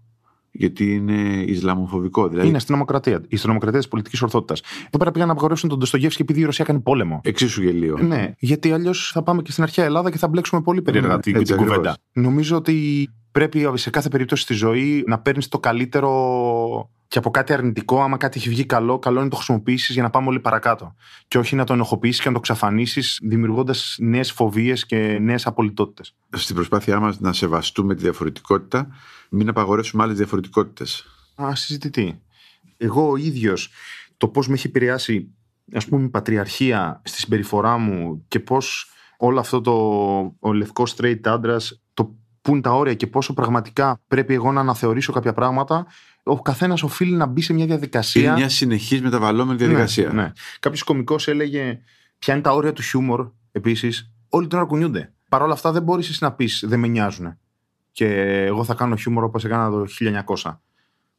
Γιατί 0.51 0.93
είναι 0.93 1.43
Ισλαμοφοβικό. 1.47 2.27
Δηλαδή 2.27 2.47
Είναι 2.47 2.57
αστυνομοκρατία. 2.57 3.21
Η 3.27 3.35
αστυνομοκρατία 3.35 3.79
της 3.79 3.87
πολιτικής 3.87 4.21
ορθότητας. 4.21 4.59
Εδώ 4.79 4.97
πέρα 4.97 5.11
πήγαν 5.11 5.27
να 5.27 5.33
απαγορεύσουν 5.33 5.69
τον 5.69 5.77
Ντοστογεύσκη 5.79 6.21
επειδή 6.21 6.39
η 6.39 6.43
Ρωσία 6.43 6.65
κάνει 6.65 6.79
πόλεμο. 6.79 7.21
εξίσου 7.23 7.61
γελίο. 7.63 7.97
Ναι, 8.01 8.31
γιατί 8.39 8.71
αλλιώς 8.71 9.11
θα 9.13 9.23
πάμε 9.23 9.41
και 9.41 9.51
στην 9.51 9.63
αρχαία 9.63 9.85
Ελλάδα 9.85 10.11
και 10.11 10.17
θα 10.17 10.27
μπλέξουμε 10.27 10.61
πολύ 10.61 10.81
περίεργα 10.81 11.13
Ναι, 11.15 11.19
την, 11.19 11.35
έτσι 11.35 11.45
την 11.45 11.53
ακριβώς. 11.53 11.75
κουβέντα. 11.77 11.97
Νομίζω 12.13 12.55
ότι 12.57 13.07
πρέπει 13.31 13.71
σε 13.73 13.89
κάθε 13.89 14.09
περίπτωση 14.09 14.41
στη 14.41 14.53
ζωή 14.53 15.03
να 15.07 15.19
παίρνεις 15.19 15.47
το 15.47 15.59
καλύτερο 15.59 16.91
και 17.07 17.17
από 17.17 17.31
κάτι 17.31 17.53
αρνητικό. 17.53 18.01
Άμα 18.01 18.17
κάτι 18.17 18.39
έχει 18.39 18.49
βγει 18.49 18.65
καλό, 18.65 18.99
καλό 18.99 19.15
είναι 19.15 19.23
να 19.23 19.29
το 19.29 19.35
χρησιμοποιήσεις 19.35 19.93
για 19.93 20.03
να 20.03 20.09
πάμε 20.09 20.27
όλοι 20.27 20.39
παρακάτω. 20.39 20.95
Και 21.27 21.37
όχι 21.37 21.55
να 21.55 21.63
το 21.63 21.73
ενοχοποιήσει 21.73 22.21
και 22.21 22.27
να 22.27 22.33
το 22.33 22.39
ξαφανίσεις, 22.39 23.19
δημιουργώντας 23.23 23.95
νέες 23.99 24.31
φοβίες 24.31 24.85
και 24.85 25.17
νέες 25.21 25.45
απολυτότητες. 25.45 26.15
στην 26.33 26.55
προσπάθειά 26.55 26.99
μας 26.99 27.19
να 27.19 27.33
σεβαστούμε 27.33 27.95
τη 27.95 28.01
διαφορετικότητα, 28.01 28.87
μην 29.29 29.49
απαγορεύσουμε 29.49 30.03
άλλες 30.03 30.17
διαφορετικότητες. 30.17 31.05
Α, 31.41 31.55
συζητητή. 31.55 32.21
Εγώ 32.77 33.09
ο 33.09 33.15
ίδιος 33.15 33.71
το 34.17 34.27
πώς 34.27 34.47
με 34.47 34.53
έχει 34.53 34.67
επηρεάσει, 34.67 35.35
ας 35.73 35.85
πούμε, 35.85 36.03
η 36.03 36.09
πατριαρχία 36.09 37.01
στη 37.03 37.19
συμπεριφορά 37.19 37.77
μου 37.77 38.25
και 38.27 38.39
πώς 38.39 38.91
όλο 39.17 39.39
αυτό 39.39 39.61
το 39.61 39.73
ο 40.39 40.53
λευκός 40.53 40.95
straight 40.97 41.19
άντρας, 41.23 41.81
το 41.93 42.18
πού 42.49 42.55
είναι 42.55 42.63
τα 42.63 42.75
όρια 42.75 42.93
και 42.93 43.07
πόσο 43.07 43.33
πραγματικά 43.33 44.01
πρέπει 44.07 44.33
εγώ 44.33 44.51
να 44.51 44.59
αναθεωρήσω 44.59 45.11
κάποια 45.11 45.33
πράγματα, 45.33 45.85
ο 46.23 46.41
καθένας 46.41 46.83
οφείλει 46.83 47.15
να 47.15 47.25
μπει 47.25 47.41
σε 47.41 47.53
μια 47.53 47.65
διαδικασία. 47.65 48.21
Είναι 48.21 48.33
μια 48.33 48.49
συνεχής 48.49 49.01
μεταβαλλόμενη 49.01 49.57
διαδικασία. 49.57 50.07
Ναι, 50.13 50.21
ναι. 50.21 50.31
Κάποιος 50.59 50.83
κωμικό 50.83 51.15
έλεγε 51.25 51.79
ποια 52.19 52.33
είναι 52.33 52.43
τα 52.43 52.51
όρια 52.51 52.73
του 52.73 52.81
χιούμορ 52.81 53.29
επίσης. 53.51 54.11
Όλοι 54.29 54.47
την 54.47 54.57
ώρα 54.57 54.67
κουνιούνται. 54.67 55.13
Παρ' 55.29 55.41
όλα 55.41 55.53
αυτά 55.53 55.71
δεν 55.71 55.83
μπορείς 55.83 56.09
εσύ 56.09 56.23
να 56.23 56.31
πεις 56.31 56.63
δεν 56.67 56.79
με 56.79 56.87
νοιάζουν. 56.87 57.37
Και 57.91 58.05
εγώ 58.45 58.63
θα 58.63 58.73
κάνω 58.73 58.95
χιούμορ 58.95 59.23
όπως 59.23 59.45
έκανα 59.45 59.69
το 59.69 59.85
1900. 60.35 60.59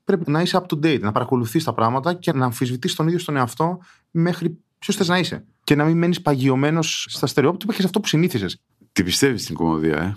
Πρέπει 0.04 0.30
να 0.30 0.40
είσαι 0.40 0.60
up 0.62 0.74
to 0.74 0.86
date, 0.86 1.00
να 1.00 1.12
παρακολουθείς 1.12 1.64
τα 1.64 1.72
πράγματα 1.72 2.14
και 2.14 2.32
να 2.32 2.44
αμφισβητείς 2.44 2.94
τον 2.94 3.06
ίδιο 3.06 3.18
στον 3.18 3.36
εαυτό 3.36 3.78
μέχρι 4.10 4.58
ποιος 4.78 4.96
θες 4.96 5.08
να 5.08 5.18
είσαι. 5.18 5.44
Και 5.64 5.74
να 5.74 5.84
μην 5.84 5.98
μένεις 5.98 6.20
παγιωμένος 6.22 7.06
στα 7.08 7.26
στερεόπτυπα 7.26 7.72
και 7.72 7.80
σε 7.80 7.86
αυτό 7.86 8.00
που 8.00 8.06
συνήθιζες. 8.06 8.60
Τι 8.92 9.02
πιστεύεις 9.02 9.42
στην 9.42 9.54
κομμωδία, 9.54 9.96
ε; 9.96 10.16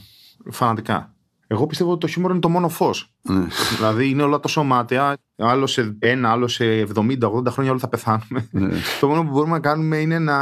Φανατικά. 0.51 1.07
Εγώ 1.47 1.65
πιστεύω 1.65 1.91
ότι 1.91 1.99
το 1.99 2.07
χιούμορ 2.07 2.31
είναι 2.31 2.39
το 2.39 2.49
μόνο 2.49 2.69
φως. 2.69 3.13
Ναι. 3.21 3.45
δηλαδή 3.75 4.09
είναι 4.09 4.23
όλα 4.23 4.39
τόσο 4.39 4.63
μάταια. 4.63 5.17
Άλλο 5.35 5.67
σε 5.67 5.95
ένα, 5.99 6.31
άλλο 6.31 6.47
σε 6.47 6.87
70-80 6.95 7.45
χρόνια 7.47 7.71
όλοι 7.71 7.79
θα 7.79 7.87
πεθάνουμε. 7.89 8.47
ναι. 8.51 8.69
Το 8.99 9.07
μόνο 9.07 9.23
που 9.23 9.29
μπορούμε 9.29 9.51
να 9.51 9.59
κάνουμε 9.59 9.97
είναι 9.97 10.19
να 10.19 10.33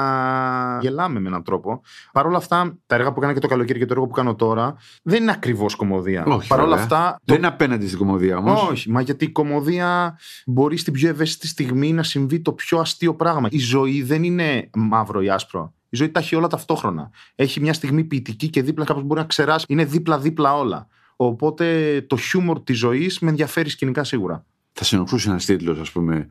γελάμε 0.82 1.20
με 1.20 1.28
έναν 1.28 1.44
τρόπο. 1.44 1.82
Παρ' 2.12 2.26
όλα 2.26 2.38
αυτά, 2.38 2.78
τα 2.86 2.96
έργα 2.96 3.12
που 3.12 3.18
έκανα 3.18 3.34
και 3.34 3.40
το 3.40 3.48
καλοκαίρι 3.48 3.80
και 3.80 3.86
το 3.86 3.94
έργο 3.94 4.08
που 4.08 4.14
κάνω 4.14 4.36
τώρα 4.36 4.76
δεν 5.04 5.22
είναι 5.22 5.32
ακριβώς 5.32 5.76
κομμωδία. 5.76 6.26
Όχι, 6.26 6.48
Παρ' 6.48 6.60
όλα 6.60 6.70
βέβαια. 6.78 6.84
αυτά. 6.84 7.20
Δεν 7.24 7.38
είναι 7.38 7.48
απέναντι 7.48 7.86
στην 7.88 7.98
κομμωδία 8.00 8.38
όμως. 8.38 8.68
Όχι, 8.70 8.92
μα 8.92 9.02
γιατί 9.02 9.26
η 9.26 9.30
κομμωδία 9.32 10.18
μπορεί 10.46 10.78
στην 10.78 10.94
πιο 10.94 11.10
ευαίσθητη 11.10 11.48
στιγμή 11.48 11.94
να 11.94 12.04
συμβεί 12.04 12.40
το 12.42 12.52
πιο 12.54 12.80
αστείο 12.80 13.16
πράγμα. 13.16 13.48
Η 13.52 13.60
ζωή 13.60 14.04
δεν 14.04 14.24
είναι 14.24 14.70
μαύρο 14.74 15.22
ή 15.22 15.30
άσπρο. 15.30 15.74
Η 15.94 15.98
ζωή 15.98 16.10
τα 16.10 16.20
έχει 16.20 16.36
όλα 16.36 16.48
ταυτόχρονα. 16.48 17.12
Έχει 17.36 17.60
μια 17.60 17.74
στιγμή 17.74 18.04
ποιητική 18.04 18.50
και 18.50 18.62
δίπλα 18.62 18.86
κάποιος 18.86 19.06
μπορεί 19.06 19.20
να 19.20 19.26
ξεράσει. 19.26 19.66
Είναι 19.70 19.86
δίπλα-δίπλα 19.86 20.58
όλα. 20.58 20.88
Οπότε 21.16 22.02
το 22.08 22.18
χιούμορ 22.18 22.62
της 22.64 22.78
ζωής 22.78 23.20
με 23.20 23.30
ενδιαφέρει 23.30 23.70
σκηνικά 23.70 24.04
σίγουρα. 24.04 24.46
Θα 24.74 24.84
σε 24.84 24.96
ενοχλούσε 24.96 25.30
ένας 25.30 25.46
τίτλος, 25.46 25.80
ας 25.80 25.92
πούμε, 25.92 26.30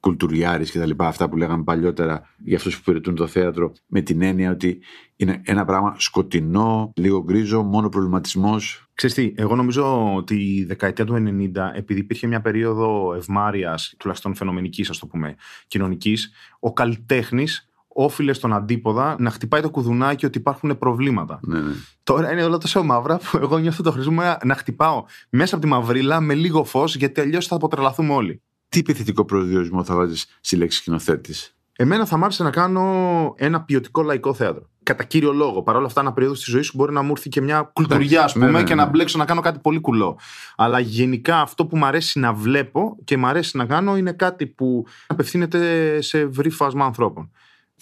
κουλτουριάρης 0.00 0.70
και 0.70 0.78
τα 0.78 0.86
λοιπά, 0.86 1.06
αυτά 1.06 1.28
που 1.28 1.36
λέγαμε 1.36 1.62
παλιότερα 1.62 2.28
για 2.44 2.56
αυτούς 2.56 2.74
που 2.74 2.80
υπηρετούν 2.80 3.14
το 3.14 3.26
θέατρο, 3.26 3.72
με 3.86 4.00
την 4.00 4.22
έννοια 4.22 4.50
ότι 4.50 4.82
είναι 5.16 5.40
ένα 5.44 5.64
πράγμα 5.64 5.94
σκοτεινό, 5.98 6.92
λίγο 6.96 7.22
γκρίζο, 7.22 7.62
μόνο 7.62 7.88
προβληματισμός. 7.88 8.86
Ξέρεις 8.94 9.16
τι, 9.16 9.32
εγώ 9.36 9.56
νομίζω 9.56 10.14
ότι 10.14 10.34
η 10.34 10.64
δεκαετία 10.64 11.04
του 11.04 11.14
90, 11.14 11.70
επειδή 11.74 12.00
υπήρχε 12.00 12.26
μια 12.26 12.40
περίοδο 12.40 13.14
ευμάρεια, 13.14 13.78
τουλάχιστον 13.96 14.34
φαινομενικής, 14.34 14.90
ας 14.90 14.98
το 14.98 15.06
πούμε, 15.06 15.34
κοινωνικής, 15.66 16.32
ο 16.58 16.72
καλλιτέχνης 16.72 17.71
όφιλες 17.94 18.36
στον 18.36 18.52
αντίποδα 18.52 19.16
να 19.18 19.30
χτυπάει 19.30 19.60
το 19.60 19.70
κουδουνάκι 19.70 20.26
ότι 20.26 20.38
υπάρχουν 20.38 20.78
προβλήματα. 20.78 21.40
Ναι, 21.42 21.60
ναι. 21.60 21.72
Τώρα 22.02 22.32
είναι 22.32 22.44
όλα 22.44 22.58
τόσο 22.58 22.82
μαύρα 22.82 23.16
που 23.16 23.38
εγώ 23.42 23.58
νιώθω 23.58 23.82
το 23.82 23.90
χρησιμοποιώ 23.90 24.36
να 24.44 24.54
χτυπάω 24.54 25.04
μέσα 25.30 25.54
από 25.54 25.64
τη 25.64 25.70
μαυρίλα 25.70 26.20
με 26.20 26.34
λίγο 26.34 26.64
φως, 26.64 26.96
γιατί 26.96 27.20
αλλιώς 27.20 27.46
θα 27.46 27.54
αποτρελαθούμε 27.54 28.12
όλοι. 28.12 28.42
Τι 28.68 28.78
επιθετικό 28.78 29.24
προσδιορισμό 29.24 29.84
θα 29.84 29.94
βάζεις 29.94 30.26
στη 30.40 30.56
λέξη 30.56 30.78
σκηνοθέτης; 30.78 31.56
Εμένα 31.76 32.06
θα 32.06 32.16
μ' 32.16 32.24
άρεσε 32.24 32.42
να 32.42 32.50
κάνω 32.50 33.34
ένα 33.36 33.62
ποιοτικό 33.62 34.02
λαϊκό 34.02 34.34
θέατρο. 34.34 34.70
Κατά 34.82 35.04
κύριο 35.04 35.32
λόγο. 35.32 35.62
Παρ' 35.62 35.76
όλα 35.76 35.86
αυτά, 35.86 36.00
ένα 36.00 36.12
περίοδο 36.12 36.34
στη 36.34 36.50
ζωή 36.50 36.62
σου 36.62 36.72
μπορεί 36.76 36.92
να 36.92 37.02
μου 37.02 37.10
έρθει 37.10 37.28
και 37.28 37.40
μια 37.40 37.70
κουλτουριά, 37.72 38.24
ας 38.24 38.34
Ναι, 38.34 38.46
πούμε, 38.46 38.58
ναι, 38.58 38.64
και 38.64 38.74
ναι. 38.74 38.82
να 38.82 38.88
μπλέξω 38.88 39.18
να 39.18 39.24
κάνω 39.24 39.40
κάτι 39.40 39.58
πολύ 39.58 39.80
κουλό. 39.80 40.18
Αλλά 40.56 40.78
γενικά 40.78 41.40
αυτό 41.40 41.66
που 41.66 41.76
μου 41.76 41.84
αρέσει 41.84 42.18
να 42.18 42.32
βλέπω 42.32 42.96
και 43.04 43.16
μου 43.16 43.26
αρέσει 43.26 43.56
να 43.56 43.64
κάνω 43.64 43.96
είναι 43.96 44.12
κάτι 44.12 44.46
που 44.46 44.86
απευθύνεται 45.06 46.00
σε 46.00 46.18
ευρύ 46.18 46.50
φάσμα 46.50 46.84
ανθρώπων. 46.84 47.30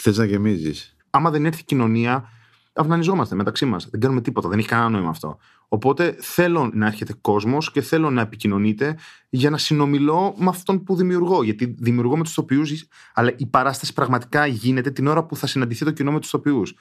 Θες 0.02 0.16
να 0.16 0.24
γεμίζεις. 0.24 0.96
Άμα 1.10 1.30
δεν 1.30 1.46
έρθει 1.46 1.60
η 1.60 1.64
κοινωνία, 1.64 2.28
αυνανιζόμαστε 2.72 3.34
μεταξύ 3.34 3.64
μας. 3.64 3.88
Δεν 3.90 4.00
κάνουμε 4.00 4.20
τίποτα. 4.20 4.48
Δεν 4.48 4.58
έχει 4.58 4.68
κανένα 4.68 4.88
νόημα 4.88 5.08
αυτό. 5.08 5.38
Οπότε 5.68 6.16
θέλω 6.20 6.70
να 6.74 6.86
έρχεται 6.86 7.14
κόσμος 7.20 7.72
και 7.72 7.80
θέλω 7.80 8.10
να 8.10 8.20
επικοινωνείτε 8.20 8.96
για 9.28 9.50
να 9.50 9.58
συνομιλώ 9.58 10.34
με 10.38 10.48
αυτόν 10.48 10.82
που 10.82 10.96
δημιουργώ. 10.96 11.42
Γιατί 11.42 11.74
δημιουργώ 11.78 12.16
με 12.16 12.22
τους 12.22 12.34
τοπιούς, 12.34 12.88
αλλά 13.14 13.32
η 13.36 13.46
παράσταση 13.46 13.92
πραγματικά 13.92 14.46
γίνεται 14.46 14.90
την 14.90 15.06
ώρα 15.06 15.24
που 15.24 15.36
θα 15.36 15.46
συναντηθεί 15.46 15.84
το 15.84 15.90
κοινό 15.90 16.12
με 16.12 16.20
τους 16.20 16.30
τοπιούς. 16.30 16.74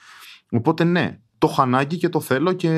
Οπότε 0.51 0.83
ναι, 0.83 1.19
το 1.38 1.47
έχω 1.51 1.61
ανάγκη 1.61 1.97
και 1.97 2.09
το 2.09 2.19
θέλω 2.19 2.53
και 2.53 2.69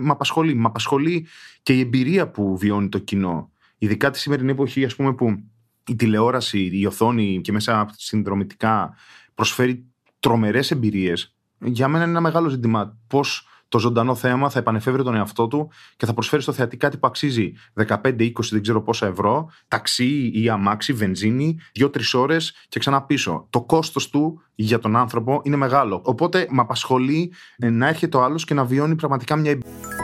με 0.00 0.10
απασχολεί. 0.10 0.54
Με 0.54 0.64
απασχολεί 0.66 1.26
και 1.62 1.72
η 1.72 1.80
εμπειρία 1.80 2.30
που 2.30 2.56
βιώνει 2.58 2.88
το 2.88 2.98
κοινό. 2.98 3.50
Ειδικά 3.78 4.10
τη 4.10 4.18
σημερινή 4.18 4.50
εποχή, 4.50 4.84
ας 4.84 4.96
πούμε, 4.96 5.14
που 5.14 5.44
η 5.86 5.96
τηλεόραση, 5.96 6.70
η 6.72 6.86
οθόνη 6.86 7.40
και 7.40 7.52
μέσα 7.52 7.80
από 7.80 7.92
συνδρομητικά 7.96 8.94
προσφέρει 9.34 9.86
τρομερές 10.18 10.70
εμπειρίες. 10.70 11.36
Για 11.58 11.88
μένα 11.88 12.02
είναι 12.02 12.12
ένα 12.12 12.20
μεγάλο 12.20 12.48
ζήτημα 12.48 12.98
πώς 13.06 13.48
το 13.68 13.80
ζωντανό 13.80 14.14
θέαμα 14.14 14.50
θα 14.50 14.58
επανεφεύρει 14.58 15.02
τον 15.02 15.14
εαυτό 15.14 15.46
του 15.46 15.70
και 15.96 16.06
θα 16.06 16.14
προσφέρει 16.14 16.42
στο 16.42 16.52
θεατή 16.52 16.76
κάτι 16.76 16.96
που 16.96 17.06
αξίζει 17.06 17.52
15-20 17.86 18.30
δεν 18.50 18.62
ξέρω 18.62 18.82
πόσα 18.82 19.06
ευρώ, 19.06 19.50
ταξί 19.68 20.30
ή 20.34 20.48
αμάξι, 20.48 20.92
βενζίνη, 20.92 21.58
2-3 21.80 21.88
ώρες 22.14 22.54
και 22.68 22.78
ξανά 22.78 23.02
πίσω. 23.02 23.46
Το 23.50 23.62
κόστος 23.62 24.10
του 24.10 24.42
για 24.54 24.78
τον 24.78 24.96
άνθρωπο 24.96 25.40
είναι 25.44 25.56
μεγάλο. 25.56 26.00
Οπότε 26.04 26.46
με 26.50 26.60
απασχολεί 26.60 27.32
ε, 27.56 27.70
να 27.70 27.88
έρχεται 27.88 28.16
ο 28.16 28.22
άλλος 28.22 28.44
και 28.44 28.54
να 28.54 28.64
βιώνει 28.64 28.94
πραγματικά 28.94 29.36
μια 29.36 29.50
εμπειρία. 29.50 30.03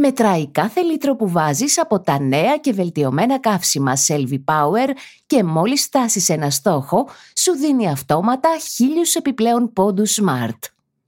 Μετράει 0.00 0.50
κάθε 0.50 0.80
λίτρο 0.80 1.16
που 1.16 1.28
βάζεις 1.28 1.78
από 1.78 2.00
τα 2.00 2.20
νέα 2.20 2.56
και 2.56 2.72
βελτιωμένα 2.72 3.40
καύσιμα 3.40 3.92
Selvi 4.06 4.44
Power 4.44 4.88
και 5.26 5.44
μόλις 5.44 5.82
φτάσεις 5.84 6.28
ένα 6.28 6.50
στόχο, 6.50 7.08
σου 7.36 7.52
δίνει 7.52 7.90
αυτόματα 7.90 8.48
χίλιους 8.74 9.14
επιπλέον 9.14 9.72
πόντους 9.72 10.20
Smart. 10.22 10.58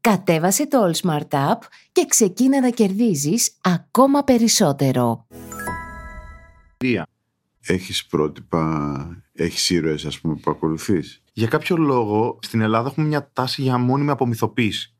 Κατέβασε 0.01 0.67
το 0.67 0.79
All 0.85 1.07
Smart 1.07 1.29
App 1.29 1.59
και 1.93 2.05
ξεκίνα 2.09 2.61
να 2.61 2.71
κερδίζεις 2.71 3.57
ακόμα 3.61 4.25
περισσότερο. 4.25 5.27
Έχεις 7.67 8.07
πρότυπα, 8.07 9.25
έχεις 9.33 9.71
ήρωες, 9.71 10.05
ας 10.05 10.21
πούμε, 10.21 10.35
που 10.35 10.51
ακολουθείς; 10.51 11.23
Για 11.33 11.47
κάποιο 11.47 11.77
λόγο 11.77 12.39
στην 12.43 12.61
Ελλάδα 12.61 12.89
έχουμε 12.89 13.07
μια 13.07 13.31
τάση 13.33 13.63
για 13.63 13.79
μόνιμη 13.79 14.11
απομυθοποίηση. 14.11 14.95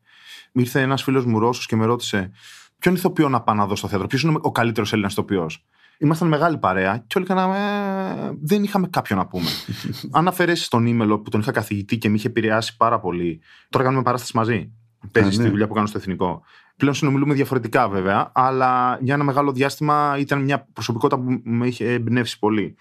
Ήρθε 0.51 0.81
ένας 0.81 1.03
φίλος 1.03 1.25
μου 1.25 1.39
Ρώσος 1.39 1.65
και 1.65 1.75
με 1.75 1.85
ρώτησε 1.85 2.31
ποιον 2.79 2.95
ηθοποιό 2.95 3.29
να 3.29 3.41
πάω 3.41 3.55
να 3.55 3.65
δω 3.65 3.75
στο 3.75 3.87
θέατρο, 3.87 4.07
ποιος 4.07 4.23
είναι 4.23 4.37
ο 4.41 4.51
καλύτερος 4.51 4.91
Έλληνας 4.93 5.11
ηθοποιός; 5.11 5.65
Ήμασταν 5.97 6.27
μεγάλη 6.27 6.57
παρέα 6.57 7.03
και 7.07 7.17
όλοι 7.17 7.27
κάναμε. 7.27 7.57
Δεν 8.41 8.63
είχαμε 8.63 8.87
κάποιον 8.87 9.19
να 9.19 9.27
πούμε. 9.27 9.49
Αν 10.17 10.27
αφαιρέσεις 10.27 10.67
τον 10.67 10.85
ήμελο 10.85 11.19
που 11.19 11.29
τον 11.29 11.39
είχα 11.39 11.51
καθηγητή 11.51 11.97
και 11.97 12.09
με 12.09 12.15
είχε 12.15 12.27
επηρεάσει 12.27 12.77
πάρα 12.77 12.99
πολύ. 12.99 13.41
Τώρα 13.69 13.83
κάνουμε 13.83 14.03
παράσταση 14.03 14.37
μαζί. 14.37 14.71
Παίζεις 15.11 15.37
ναι. 15.37 15.43
τη 15.43 15.49
δουλειά 15.49 15.67
που 15.67 15.73
κάνω 15.73 15.87
στο 15.87 15.97
εθνικό. 15.97 16.41
Πλέον 16.77 16.93
συνομιλούμε 16.93 17.33
διαφορετικά 17.33 17.89
βέβαια, 17.89 18.31
αλλά 18.33 18.97
για 19.01 19.13
ένα 19.13 19.23
μεγάλο 19.23 19.51
διάστημα 19.51 20.15
ήταν 20.19 20.41
μια 20.41 20.67
προσωπικότητα 20.73 21.21
που 21.21 21.41
με 21.43 21.67
είχε 21.67 21.91
εμπνεύσει 21.91 22.39
πολύ. 22.39 22.75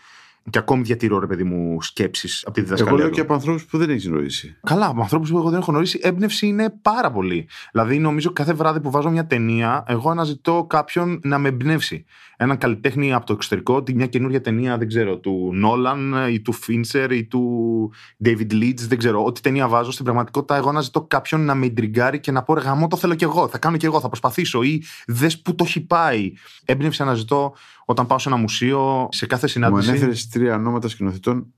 Και 0.50 0.58
ακόμη 0.58 0.82
διατηρώ, 0.82 1.18
ρε 1.18 1.26
παιδί 1.26 1.44
μου, 1.44 1.82
σκέψεις 1.82 2.42
από 2.46 2.54
τη 2.54 2.60
διδασκαλία. 2.60 2.92
Εγώ 2.92 3.02
λέω 3.02 3.10
και 3.10 3.20
από 3.20 3.34
ανθρώπους 3.34 3.64
που 3.64 3.78
δεν 3.78 3.90
έχεις 3.90 4.06
γνωρίσει. 4.06 4.56
Καλά, 4.62 4.86
από 4.86 5.00
ανθρώπους 5.00 5.30
που 5.30 5.36
εγώ 5.36 5.50
δεν 5.50 5.60
έχω 5.60 5.70
γνωρίσει, 5.70 6.00
έμπνευση 6.02 6.46
είναι 6.46 6.70
πάρα 6.82 7.10
πολύ. 7.10 7.48
Δηλαδή, 7.72 7.98
νομίζω 7.98 8.32
κάθε 8.32 8.52
βράδυ 8.52 8.80
που 8.80 8.90
βάζω 8.90 9.10
μια 9.10 9.26
ταινία, 9.26 9.84
εγώ 9.86 10.10
αναζητώ 10.10 10.66
κάποιον 10.68 11.20
να 11.22 11.38
με 11.38 11.48
εμπνεύσει. 11.48 12.04
Έναν 12.38 12.58
καλλιτέχνη 12.58 13.14
από 13.14 13.26
το 13.26 13.32
εξωτερικό, 13.32 13.82
μια 13.94 14.06
καινούργια 14.06 14.40
ταινία, 14.40 14.78
δεν 14.78 14.88
ξέρω, 14.88 15.18
του 15.18 15.50
Νόλαν 15.52 16.14
ή 16.30 16.40
του 16.40 16.52
Φίντσερ 16.52 17.12
ή 17.12 17.24
του 17.24 17.92
David 18.24 18.52
Leeds, 18.52 18.80
δεν 18.88 18.98
ξέρω. 18.98 19.24
Ό,τι 19.24 19.40
ταινία 19.40 19.68
βάζω 19.68 19.90
στην 19.90 20.04
πραγματικότητα, 20.04 20.56
εγώ 20.56 20.68
αναζητώ 20.68 21.02
κάποιον 21.02 21.44
να 21.44 21.54
με 21.54 21.66
εντριγκάρει 21.66 22.20
και 22.20 22.30
να 22.30 22.42
πω, 22.42 22.54
ρε 22.54 22.60
το 22.90 22.96
θέλω 22.96 23.14
κι 23.14 23.24
εγώ, 23.24 23.48
θα 23.48 23.58
κάνω 23.58 23.76
κι 23.76 23.86
εγώ, 23.86 24.00
θα 24.00 24.08
προσπαθήσω 24.08 24.62
ή 24.62 24.84
δες 25.06 25.40
που 25.40 25.54
το 25.54 25.64
έχει 25.66 25.80
πάει. 25.80 26.32
Έμπνευση 26.64 27.02
αναζητώ 27.02 27.54
όταν 27.84 28.06
πάω 28.06 28.18
σε 28.18 28.28
ένα 28.28 28.38
μουσείο, 28.38 29.08
σε 29.10 29.26
κάθε 29.26 29.46
συνάντηση. 29.46 29.90
Μου 29.90 30.14
23 30.36 30.54
ονόματα 30.54 30.88
σκηνοθετών 30.88 31.54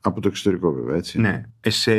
από 0.00 0.20
το 0.20 0.28
εξωτερικό, 0.28 0.72
βέβαια. 0.72 0.96
Έτσι. 0.96 1.20
Ναι. 1.20 1.42
Ε, 1.60 1.70
σε 1.70 1.92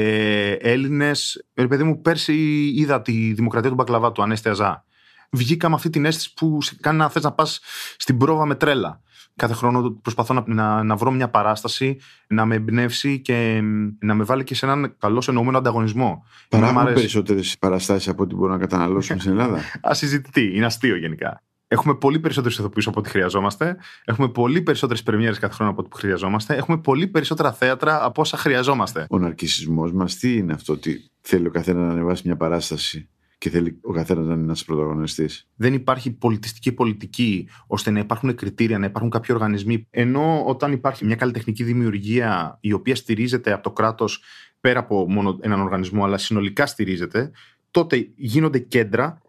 Έλληνες. 0.52 1.46
επειδή 1.54 1.68
παιδί 1.68 1.84
μου, 1.84 2.02
πέρσι 2.02 2.34
είδα 2.76 3.02
τη 3.02 3.34
Δημοκρατία 3.34 3.70
του 3.70 3.76
Μπακλαβά 3.76 4.12
του 4.12 4.22
Ανέστεαζά. 4.22 4.86
Βγήκα 5.32 5.70
με 5.70 5.76
αυτή 5.76 5.90
την 5.90 6.06
αίσθηση 6.06 6.34
που 6.34 6.58
κάνει 6.82 6.98
να 6.98 7.10
θες 7.10 7.24
να 7.24 7.32
πας 7.32 7.60
στην 7.98 8.18
πρόβα 8.18 8.46
με 8.46 8.56
τρέλα. 8.56 9.02
Κάθε 9.36 9.54
χρόνο 9.54 9.92
προσπαθώ 10.02 10.34
να, 10.34 10.44
να, 10.48 10.84
να, 10.84 10.96
βρω 10.96 11.12
μια 11.12 11.30
παράσταση, 11.30 11.98
να 12.28 12.46
με 12.46 12.56
εμπνεύσει 12.56 13.20
και 13.20 13.62
να 14.00 14.14
με 14.14 14.24
βάλει 14.24 14.44
και 14.44 14.56
σε 14.56 14.66
έναν 14.66 14.96
καλό 14.98 15.24
εννοούμενο 15.28 15.58
ανταγωνισμό. 15.58 16.26
Παράγουν 16.50 16.94
περισσότερες 16.94 17.58
παραστάσεις 17.60 18.08
από 18.08 18.24
ό,τι 18.24 18.36
μπορούν 18.36 18.54
να 18.54 18.60
καταναλώσουν 18.60 19.20
στην 19.20 19.32
Ελλάδα. 19.32 19.60
Ασυζητητή, 19.82 20.52
είναι 20.56 20.66
αστείο 20.66 20.98
γενικά. 20.98 21.44
Έχουμε 21.76 21.96
πολύ 21.96 22.20
περισσότερου 22.20 22.54
ηθοποιού 22.54 22.90
από 22.90 23.00
ό,τι 23.00 23.10
χρειαζόμαστε. 23.10 23.78
Έχουμε 24.06 24.30
πολύ 24.30 24.62
περισσότερες 24.62 25.04
πρεμιέρες 25.04 25.40
κάθε 25.40 25.54
χρόνο 25.54 25.72
από 25.72 25.82
ό,τι 25.82 25.98
χρειαζόμαστε. 25.98 26.56
Έχουμε 26.56 26.78
πολύ 26.78 27.08
περισσότερα 27.08 27.54
θέατρα 27.54 28.06
από 28.06 28.22
όσα 28.22 28.38
χρειαζόμαστε. 28.38 29.06
Ο 29.10 29.18
ναρκισμό 29.20 29.90
μας 29.94 30.16
τι 30.16 30.38
είναι 30.38 30.54
αυτό, 30.54 30.74
ότι 30.74 31.10
θέλει 31.22 31.48
ο 31.48 31.52
καθένας 31.52 31.88
να 31.88 31.92
ανεβάσει 31.92 32.22
μια 32.26 32.36
παράσταση 32.36 33.10
και 33.38 33.50
θέλει 33.50 33.80
ο 33.82 33.92
καθένας 33.92 34.26
να 34.26 34.34
είναι 34.34 34.44
ένας 34.44 34.66
πρωταγωνιστής; 34.66 35.48
δεν 35.56 35.74
υπάρχει 35.74 36.12
πολιτιστική 36.12 36.72
πολιτική 36.72 37.50
ώστε 37.68 37.92
να 37.92 38.00
υπάρχουν 38.00 38.36
κριτήρια, 38.36 38.80
να 38.80 38.86
υπάρχουν 38.86 39.10
κάποιοι 39.10 39.30
οργανισμοί. 39.34 39.88
Ενώ 39.90 40.44
όταν 40.46 40.72
υπάρχει 40.72 41.06
μια 41.06 41.16
καλλιτεχνική 41.16 41.64
δημιουργία 41.64 42.58
η 42.62 42.74
οποία 42.74 42.96
στηρίζεται 42.96 43.54
από 43.54 43.64
το 43.64 43.72
κράτος 43.72 44.24
πέρα 44.60 44.80
από 44.80 45.10
μόνο 45.10 45.38
έναν 45.42 45.62
οργανισμό, 45.62 46.04
αλλά 46.04 46.18
συνολικά 46.18 46.66
στηρίζεται, 46.66 47.32
τότε 47.72 48.08
γίνονται 48.16 48.60
κέντρα 48.60 49.22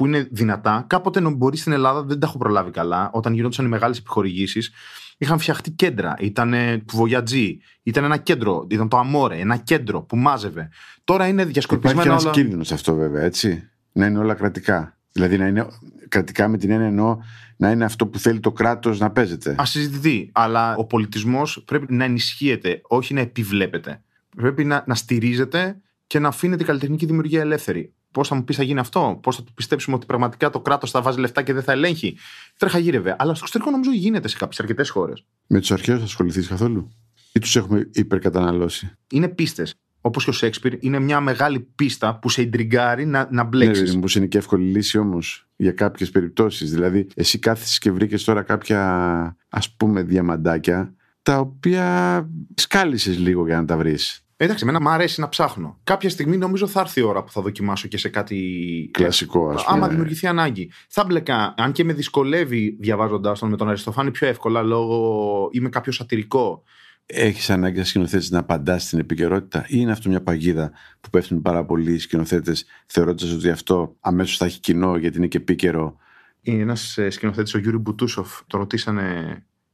που 0.00 0.06
είναι 0.06 0.28
δυνατά. 0.30 0.84
Κάποτε 0.86 1.20
μπορεί 1.20 1.56
στην 1.56 1.72
Ελλάδα, 1.72 2.02
δεν 2.02 2.18
τα 2.18 2.26
έχω 2.26 2.38
προλάβει 2.38 2.70
καλά, 2.70 3.10
όταν 3.12 3.34
γινόντουσαν 3.34 3.64
οι 3.64 3.68
μεγάλες 3.68 3.98
επιχορηγήσεις, 3.98 4.72
είχαν 5.18 5.38
φτιαχτεί 5.38 5.70
κέντρα. 5.70 6.14
Ήταν 6.18 6.54
του 6.86 6.98
Voyage, 6.98 7.56
ήταν 7.82 8.04
ένα 8.04 8.16
κέντρο, 8.16 8.66
ήταν 8.70 8.88
το 8.88 8.96
Αμόρε, 8.96 9.36
ένα 9.38 9.56
κέντρο 9.56 10.02
που 10.02 10.16
μάζευε. 10.16 10.68
Τώρα 11.04 11.24
είναι 11.24 11.32
Υπάρχει 11.32 11.46
και 11.46 11.52
διασκορπισμένα 11.52 12.10
ένας 12.10 12.24
όλα. 12.24 12.32
κίνδυνος 12.32 12.66
σε 12.66 12.74
αυτό, 12.74 12.94
βέβαια, 12.94 13.22
έτσι. 13.22 13.68
Να 13.92 14.06
είναι 14.06 14.18
όλα 14.18 14.34
κρατικά. 14.34 14.98
Δηλαδή 15.12 15.38
να 15.38 15.46
είναι 15.46 15.66
κρατικά 16.08 16.48
με 16.48 16.58
την 16.58 16.70
έννοια 16.70 16.86
εννοώ 16.86 17.18
να 17.56 17.70
είναι 17.70 17.84
αυτό 17.84 18.06
που 18.06 18.18
θέλει 18.18 18.40
το 18.40 18.52
κράτος 18.52 18.98
να 18.98 19.10
παίζεται. 19.10 19.54
Ασυζητητή. 19.58 20.30
Αλλά 20.32 20.74
ο 20.76 20.84
πολιτισμός 20.84 21.62
πρέπει 21.66 21.94
να 21.94 22.04
ενισχύεται, 22.04 22.80
όχι 22.88 23.14
να 23.14 23.20
επιβλέπεται. 23.20 24.02
Πρέπει 24.36 24.64
να, 24.64 24.84
να 24.86 24.94
στηρίζεται 24.94 25.80
και 26.06 26.18
να 26.18 26.28
αφήνεται 26.28 26.62
η 26.62 26.66
καλλιτεχνική 26.66 27.06
δημιουργία 27.06 27.40
ελεύθερη. 27.40 27.92
Πώς 28.12 28.28
θα 28.28 28.34
μου 28.34 28.44
πεις 28.44 28.56
θα 28.56 28.62
γίνει 28.62 28.78
αυτό, 28.78 29.18
Πώς 29.22 29.36
θα 29.36 29.42
το 29.42 29.50
πιστέψουμε 29.54 29.96
ότι 29.96 30.06
πραγματικά 30.06 30.50
το 30.50 30.60
κράτος 30.60 30.90
θα 30.90 31.02
βάζει 31.02 31.20
λεφτά 31.20 31.42
και 31.42 31.52
δεν 31.52 31.62
θα 31.62 31.72
ελέγχει. 31.72 32.16
Τρέχα 32.56 32.78
γύρευε. 32.78 33.16
Αλλά 33.18 33.34
στο 33.34 33.44
εξωτερικό 33.44 33.70
νομίζω 33.70 33.92
γίνεται 33.92 34.28
σε 34.28 34.36
κάποιες 34.36 34.60
αρκετές 34.60 34.90
χώρες. 34.90 35.24
Με 35.46 35.60
τους 35.60 35.70
αρχαίους 35.70 35.98
θα 35.98 36.04
ασχοληθείς 36.04 36.48
καθόλου; 36.48 36.90
Ή 37.32 37.38
τους 37.38 37.56
έχουμε 37.56 37.88
υπερκαταναλώσει; 37.92 38.90
Είναι 39.12 39.28
πίστες. 39.28 39.74
Όπως 40.00 40.24
και 40.24 40.30
ο 40.30 40.32
Σέξπιρ, 40.32 40.76
είναι 40.84 40.98
μια 40.98 41.20
μεγάλη 41.20 41.60
πίστα 41.60 42.18
που 42.18 42.28
σε 42.28 42.42
ιντριγκάρει 42.42 43.06
να, 43.06 43.28
να 43.30 43.42
Ναι, 43.42 43.48
μπλέξει. 43.48 43.84
ρε, 43.84 43.92
μήπως 43.94 44.14
είναι 44.14 44.26
και 44.26 44.38
εύκολη 44.38 44.64
λύση 44.70 44.98
όμως 44.98 45.48
για 45.56 45.72
κάποιες 45.72 46.10
περιπτώσεις. 46.10 46.70
Δηλαδή, 46.70 47.06
εσύ 47.14 47.38
κάθεσαι 47.38 47.78
και 47.80 47.90
βρήκες 47.90 48.24
τώρα 48.24 48.42
κάποια 48.42 49.36
ας 49.48 49.70
πούμε 49.76 50.02
διαμαντάκια 50.02 50.94
τα 51.22 51.38
οποία 51.38 52.28
σκάλισες 52.54 53.18
λίγο 53.18 53.46
για 53.46 53.56
να 53.56 53.64
τα 53.64 53.76
βρεις. 53.76 54.24
Εντάξει, 54.42 54.64
εμένα 54.64 54.80
μου 54.80 54.88
αρέσει 54.88 55.20
να 55.20 55.28
ψάχνω. 55.28 55.80
Κάποια 55.84 56.10
στιγμή 56.10 56.36
νομίζω 56.36 56.66
θα 56.66 56.80
έρθει 56.80 57.00
η 57.00 57.02
ώρα 57.02 57.22
που 57.22 57.32
θα 57.32 57.42
δοκιμάσω 57.42 57.88
και 57.88 57.98
σε 57.98 58.08
κάτι 58.08 58.90
Κλασικό, 58.92 59.48
ας 59.48 59.64
πούμε. 59.64 59.76
Άμα 59.76 59.88
δημιουργηθεί 59.88 60.26
ανάγκη. 60.26 60.70
Θα 60.88 61.04
μπλεκά, 61.04 61.54
αν 61.56 61.72
και 61.72 61.84
με 61.84 61.92
δυσκολεύει 61.92 62.76
διαβάζοντάς 62.80 63.38
τον 63.38 63.50
με 63.50 63.56
τον 63.56 63.68
Αριστοφάνη 63.68 64.10
πιο 64.10 64.28
εύκολα 64.28 64.62
λόγω 64.62 65.48
είμαι 65.52 65.68
κάποιος 65.68 65.94
σατυρικό. 65.94 66.62
Έχεις 67.06 67.50
ανάγκη 67.50 67.76
σαν 67.76 67.84
σκηνοθέτη 67.84 68.26
να 68.30 68.38
απαντάς 68.38 68.82
στην 68.82 68.98
επικαιρότητα, 68.98 69.64
ή 69.68 69.74
είναι 69.76 69.92
αυτό 69.92 70.08
μια 70.08 70.22
παγίδα 70.22 70.72
που 71.00 71.10
πέφτουν 71.10 71.42
πάρα 71.42 71.64
πολλοί 71.64 71.98
σκηνοθέτες, 71.98 72.64
θεωρώντας 72.86 73.32
ότι 73.32 73.50
αυτό 73.50 73.96
αμέσως 74.00 74.36
θα 74.36 74.44
έχει 74.44 74.60
κοινό 74.60 74.96
γιατί 74.96 75.16
είναι 75.16 75.26
και 75.26 75.36
επίκαιρο; 75.36 75.96
Είναι 76.40 76.62
ένας 76.62 76.98
σκηνοθέτης, 77.08 77.54
ο 77.54 77.58
Γιούρι 77.58 77.78
Μπουτούσοφ, 77.78 78.40
το 78.46 78.58
ρωτήσανε 78.58 79.02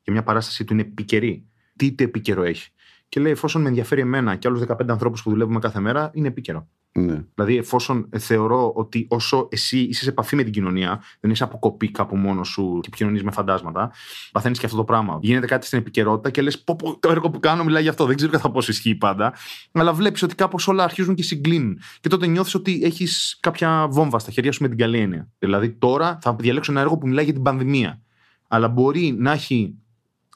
για 0.02 0.12
μια 0.12 0.22
παράσταση 0.22 0.64
του 0.64 0.72
είναι 0.72 0.82
επίκαιρη. 0.82 1.46
Τι 1.76 1.92
το 1.92 2.02
επίκαιρο 2.02 2.42
έχει; 2.42 2.70
Και 3.08 3.20
λέει, 3.20 3.32
εφόσον 3.32 3.62
με 3.62 3.68
ενδιαφέρει 3.68 4.00
εμένα 4.00 4.36
και 4.36 4.48
άλλους 4.48 4.60
15 4.60 4.88
ανθρώπους 4.88 5.22
που 5.22 5.30
δουλεύουμε 5.30 5.58
κάθε 5.58 5.80
μέρα, 5.80 6.10
είναι 6.14 6.28
επίκαιρο. 6.28 6.68
Ναι. 6.98 7.24
Δηλαδή, 7.34 7.56
εφόσον 7.56 8.08
θεωρώ 8.18 8.72
ότι 8.74 9.06
όσο 9.10 9.48
εσύ 9.50 9.78
είσαι 9.78 10.02
σε 10.02 10.08
επαφή 10.10 10.36
με 10.36 10.42
την 10.42 10.52
κοινωνία, 10.52 11.02
δεν 11.20 11.30
είσαι 11.30 11.44
αποκοπεί 11.44 11.90
κάπου 11.90 12.16
μόνο 12.16 12.44
σου 12.44 12.78
και 12.82 12.88
επικοινωνείς 12.88 13.22
με 13.22 13.30
φαντάσματα, 13.30 13.92
παθαίνεις 14.32 14.58
και 14.58 14.66
αυτό 14.66 14.78
το 14.78 14.84
πράγμα. 14.84 15.18
Γίνεται 15.22 15.46
κάτι 15.46 15.66
στην 15.66 15.78
επικαιρότητα 15.78 16.30
και 16.30 16.42
λες: 16.42 16.62
Πω, 16.62 16.76
πω, 16.76 16.98
το 16.98 17.10
έργο 17.10 17.30
που 17.30 17.40
κάνω 17.40 17.64
μιλάει 17.64 17.82
γι' 17.82 17.88
αυτό. 17.88 18.04
Δεν 18.04 18.16
ξέρω 18.16 18.32
κατά 18.32 18.50
πόσο 18.50 18.70
ισχύει 18.70 18.94
πάντα. 18.94 19.34
Αλλά 19.72 19.92
βλέπεις 19.92 20.22
ότι 20.22 20.34
κάπως 20.34 20.68
όλα 20.68 20.84
αρχίζουν 20.84 21.14
και 21.14 21.22
συγκλίνουν. 21.22 21.78
Και 22.00 22.08
τότε 22.08 22.26
νιώθεις 22.26 22.54
ότι 22.54 22.80
έχεις 22.84 23.38
κάποια 23.40 23.86
βόμβα 23.90 24.18
στα 24.18 24.30
χέρια 24.30 24.52
σου 24.52 24.62
με 24.62 24.68
την 24.68 24.78
καλή 24.78 24.98
έννοια. 24.98 25.28
Δηλαδή, 25.38 25.70
τώρα 25.70 26.18
θα 26.22 26.34
διαλέξω 26.34 26.72
ένα 26.72 26.80
έργο 26.80 26.98
που 26.98 27.06
μιλάει 27.08 27.24
για 27.24 27.32
την 27.32 27.42
πανδημία. 27.42 28.00
Αλλά 28.48 28.68
μπορεί 28.68 29.14
να 29.18 29.32
έχει 29.32 29.74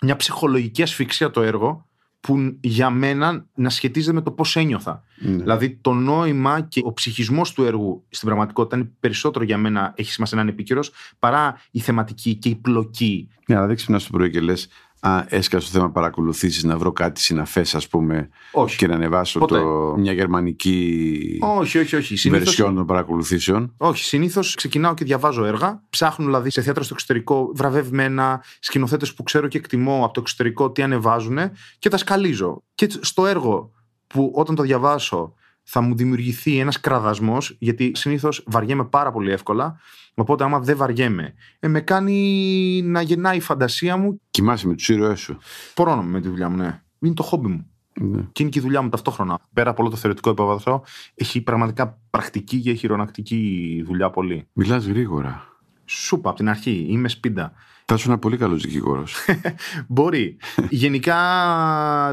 μια 0.03 0.17
ψυχολογική 0.17 0.83
ασφυξία 0.83 1.31
το 1.31 1.43
έργο 1.43 1.89
που 2.21 2.57
για 2.61 2.91
μένα 2.91 3.47
να 3.55 3.71
σχετίζεται 3.71 4.13
με 4.13 4.23
το 4.23 4.31
πώς 4.31 4.57
ένιωθα. 4.57 5.05
ναι. 5.19 5.37
Δηλαδή 5.37 5.79
το 5.81 5.93
νόημα 5.93 6.61
και 6.61 6.81
ο 6.85 6.93
ψυχισμός 6.93 7.53
του 7.53 7.65
έργου 7.65 8.05
στην 8.09 8.29
πραγματικότητα 8.29 8.77
είναι 8.77 8.91
περισσότερο 9.01 9.45
για 9.45 9.59
μένα 9.59 9.93
έχει 9.97 10.13
σημασία 10.13 10.37
να 10.37 10.43
είναι 10.43 10.51
επίκαιρος 10.51 10.93
παρά 11.19 11.61
η 11.71 11.81
θεματική 11.81 12.35
και 12.35 12.49
η 12.49 12.55
πλοκή. 12.55 13.29
Ναι, 13.47 13.57
αλλά 13.57 13.67
δεν 13.67 13.77
ξυπνά 13.77 13.99
το 13.99 14.07
πρωί 14.11 14.31
και 14.31 14.41
λες, 14.41 14.69
Α, 15.01 15.25
έσκασε 15.29 15.67
το 15.73 15.79
θέμα 15.79 15.91
παρακολουθήσεις 15.91 16.65
να 16.65 16.79
βρω 16.79 16.93
κάτι 16.93 17.21
συναφές, 17.21 17.75
ας 17.75 17.89
πούμε, 17.89 18.29
Όχι. 18.53 18.77
και 18.77 18.87
να 18.87 18.95
ανεβάσω 18.95 19.39
Ποτέ. 19.39 19.59
το, 19.59 19.95
μια 19.99 20.13
γερμανική 20.13 21.39
Όχι, 21.41 21.79
όχι, 21.79 21.97
όχι. 21.97 22.17
Συνήθως, 22.17 22.45
βερσιόν 22.45 22.75
των 22.75 22.87
παρακολουθήσεων. 22.87 23.75
όχι. 23.77 24.05
Συνήθως 24.05 24.55
ξεκινάω 24.55 24.95
και 24.95 25.05
διαβάζω 25.05 25.45
έργα. 25.45 25.83
Ψάχνω 25.91 26.25
δηλαδή 26.25 26.51
σε 26.51 26.63
θέατρο 26.63 26.83
στο 26.83 26.95
εξωτερικό 26.95 27.53
βραβευμένα 27.55 28.45
σκηνοθέτες 28.61 29.15
που 29.15 29.23
ξέρω 29.23 29.49
και 29.49 29.59
εκτιμώ 29.59 30.05
από 30.05 30.13
το 30.13 30.21
εξωτερικό 30.21 30.71
τι 30.71 30.83
ανεβάζουν 30.83 31.39
και 31.79 31.89
τα 31.89 31.97
σκαλίζω. 31.97 32.63
Και 32.75 32.89
στο 33.01 33.27
έργο 33.27 33.71
που 34.07 34.33
όταν 34.35 34.55
το 34.55 34.63
διαβάσω 34.63 35.35
θα 35.73 35.81
μου 35.81 35.97
δημιουργηθεί 35.97 36.59
ένας 36.59 36.81
κραδασμός, 36.81 37.57
γιατί 37.59 37.93
συνήθως 37.95 38.45
βαριέμαι 38.47 38.85
πάρα 38.85 39.13
πολύ 39.13 39.31
εύκολα. 39.31 39.81
Οπότε, 40.15 40.45
άμα 40.45 40.61
δεν 40.61 40.77
βαριέμαι, 40.77 41.35
ε, 41.59 41.69
με 41.69 41.81
κάνει 41.81 42.83
να 42.85 43.01
γεννάει 43.01 43.37
η 43.37 43.41
φαντασία 43.41 43.97
μου. 43.97 44.21
Κοιμάσαι 44.31 44.67
με 44.67 44.75
τους 44.75 44.89
ήρωές 44.89 45.21
σου. 45.21 45.39
Πορώνομαι 45.75 46.11
με 46.11 46.21
τη 46.21 46.29
δουλειά 46.29 46.49
μου, 46.49 46.57
ναι. 46.57 46.83
Είναι 46.99 47.15
το 47.15 47.23
χόμπι 47.23 47.49
μου. 47.49 47.67
Ναι. 48.01 48.21
Και 48.33 48.43
είναι 48.43 48.51
και 48.51 48.59
η 48.59 48.63
δουλειά 48.63 48.83
μου 48.83 48.89
ταυτόχρονα. 48.89 49.39
Πέρα 49.53 49.71
από 49.71 49.83
όλο 49.83 49.91
το 49.91 49.97
θεωρητικό 49.97 50.31
υπόβαθρο, 50.31 50.83
έχει 51.15 51.41
πραγματικά 51.41 51.99
πρακτική 52.11 52.61
και 52.61 52.73
χειρονακτική 52.73 53.83
δουλειά 53.87 54.11
πολύ. 54.11 54.49
Μιλάς 54.53 54.87
γρήγορα. 54.87 55.45
Σούπα 55.85 56.29
από 56.29 56.39
την 56.39 56.49
αρχή. 56.49 56.87
Είμαι 56.89 57.09
σπίντα. 57.09 57.53
Θα 57.85 57.95
ήσουν 57.95 58.11
ένα 58.11 58.21
πολύ 58.21 58.37
καλό 58.37 58.55
δικηγόρος. 58.55 59.17
Μπορεί. 59.89 60.37
Γενικά 60.69 61.17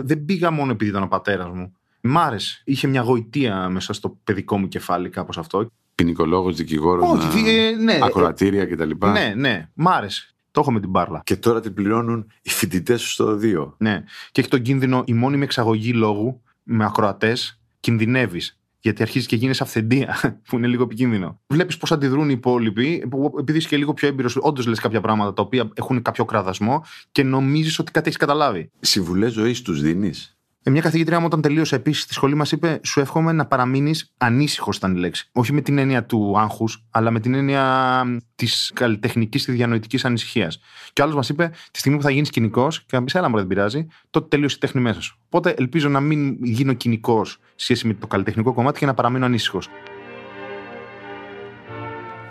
δεν 0.03 0.25
πήγα 0.25 0.51
μόνο 0.51 0.71
επειδή 0.71 0.89
ήταν 0.89 1.03
ο 1.03 1.07
πατέρας 1.07 1.49
μου. 1.53 1.76
Μ' 2.07 2.17
άρεσε. 2.17 2.61
Είχε 2.65 2.87
μια 2.87 3.01
γοητεία 3.01 3.69
μέσα 3.69 3.93
στο 3.93 4.17
παιδικό 4.23 4.57
μου 4.57 4.67
κεφάλι, 4.67 5.09
κάπως 5.09 5.37
αυτό. 5.37 5.69
Ποινικολόγο, 5.95 6.51
δικηγόρος. 6.51 7.09
Όχι, 7.09 7.27
δι- 7.27 7.47
ε, 7.47 7.71
ναι. 7.83 7.99
Ακροατήρια 8.01 8.65
κτλ. 8.65 8.89
Ναι, 9.05 9.33
ναι. 9.35 9.69
Μ' 9.73 9.87
άρεσε. 9.87 10.31
Το 10.51 10.59
έχω 10.59 10.71
με 10.71 10.79
την 10.79 10.89
μπάρλα. 10.89 11.21
Και 11.25 11.35
τώρα 11.35 11.59
την 11.61 11.73
πληρώνουν 11.73 12.31
οι 12.41 12.49
φοιτητές 12.49 13.01
σου 13.01 13.09
στο 13.09 13.39
2. 13.41 13.73
Ναι. 13.77 14.03
Και 14.31 14.41
έχει 14.41 14.49
τον 14.49 14.61
κίνδυνο 14.61 15.03
η 15.05 15.13
μόνιμη 15.13 15.43
εξαγωγή 15.43 15.93
λόγου 15.93 16.41
με 16.63 16.85
ακροατές, 16.85 17.59
κινδυνεύεις. 17.79 18.59
Γιατί 18.79 19.01
αρχίζεις 19.01 19.27
και 19.27 19.35
γίνει 19.35 19.53
αυθεντία, 19.59 20.15
που 20.47 20.57
είναι 20.57 20.67
λίγο 20.67 20.83
επικίνδυνο. 20.83 21.39
Βλέπεις 21.47 21.77
πώς 21.77 21.91
αντιδρούν 21.91 22.29
οι 22.29 22.33
υπόλοιποι, 22.37 23.07
που 23.09 23.35
επειδή 23.39 23.57
είσαι 23.57 23.67
και 23.67 23.77
λίγο 23.77 23.93
πιο 23.93 24.07
έμπειρος, 24.07 24.37
όντως 24.41 24.65
λες 24.65 24.79
κάποια 24.79 25.01
πράγματα 25.01 25.33
τα 25.33 25.41
οποία 25.41 25.69
έχουν 25.73 26.01
κάποιο 26.01 26.25
κραδασμό 26.25 26.83
και 27.11 27.23
νομίζεις 27.23 27.79
ότι 27.79 27.91
κάτι 27.91 28.07
έχεις 28.07 28.19
καταλάβει. 28.19 28.69
Συμβουλές 28.79 29.31
ζωής 29.33 29.61
τους 29.61 29.81
δίνεις. 29.81 30.37
Ε, 30.67 30.69
μια 30.69 30.82
καθηγήτρια 30.82 31.19
μου, 31.19 31.25
όταν 31.25 31.41
τελείωσε 31.41 31.75
επίσης 31.75 32.03
στη 32.03 32.13
σχολή 32.13 32.36
μας, 32.36 32.51
είπε: 32.51 32.80
Σου 32.84 32.99
εύχομαι 32.99 33.32
να 33.32 33.45
παραμείνεις 33.45 34.13
ανήσυχος, 34.17 34.77
ήταν 34.77 34.95
η 34.95 34.99
λέξη. 34.99 35.30
Όχι 35.32 35.53
με 35.53 35.62
την 35.62 35.77
έννοια 35.77 36.06
του 36.06 36.39
άγχους, 36.39 36.84
αλλά 36.91 37.12
με 37.12 37.19
την 37.19 37.34
έννοια 37.34 38.03
της 38.36 38.71
καλλιτεχνικής 38.73 39.45
και 39.45 39.51
διανοητικής 39.51 40.06
ανησυχίας. 40.06 40.60
Και 40.93 41.01
ο 41.01 41.03
άλλος 41.03 41.15
μας 41.15 41.30
είπε: 41.30 41.51
Τη 41.71 41.80
στιγμή 41.80 41.97
που 41.97 42.03
θα 42.03 42.12
γίνεις 42.12 42.30
κοινικός 42.30 42.86
και 42.86 42.97
να 42.97 43.03
πεις: 43.03 43.15
Έλα, 43.15 43.30
μου 43.30 43.38
δεν 43.38 43.47
πειράζει, 43.47 43.88
τότε 44.10 44.27
τελείωσε 44.27 44.56
η 44.56 44.60
τέχνη 44.60 44.82
μέσα 44.82 45.01
σου. 45.01 45.17
Οπότε 45.25 45.53
ελπίζω 45.58 45.89
να 45.89 45.99
μην 45.99 46.38
γίνω 46.43 46.73
κοινικός 46.73 47.38
σχέση 47.56 47.88
με 47.88 47.93
το 47.93 48.08
καλλιτεχνικό 48.08 48.53
κομμάτι 48.53 48.80
και 48.80 48.86
να 48.86 48.93
παραμείνω 48.93 49.25
ανήσυχος. 49.25 49.69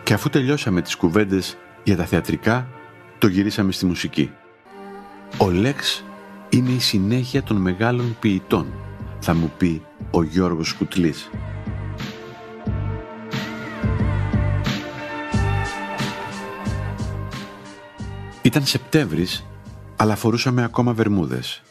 Και 0.02 0.14
αφού 0.14 0.28
τελειώσαμε 0.28 0.82
τις 0.82 0.94
κουβέντες 0.96 1.56
για 1.84 1.96
τα 1.96 2.04
θεατρικά, 2.04 2.68
το 3.18 3.26
γυρίσαμε 3.26 3.72
στη 3.72 3.86
μουσική. 3.86 4.30
Ο 5.38 5.50
Λέξ 5.50 6.05
είναι 6.48 6.70
η 6.70 6.78
συνέχεια 6.78 7.42
των 7.42 7.56
μεγάλων 7.56 8.16
ποιητών, 8.20 8.72
θα 9.20 9.34
μου 9.34 9.52
πει 9.58 9.82
ο 10.10 10.22
Γιώργος 10.22 10.72
Κουτλής. 10.72 11.30
Ήταν 18.42 18.66
Σεπτέμβρης, 18.66 19.46
αλλά 19.96 20.16
φορούσαμε 20.16 20.64
ακόμα 20.64 20.92
βερμούδες. 20.92 21.62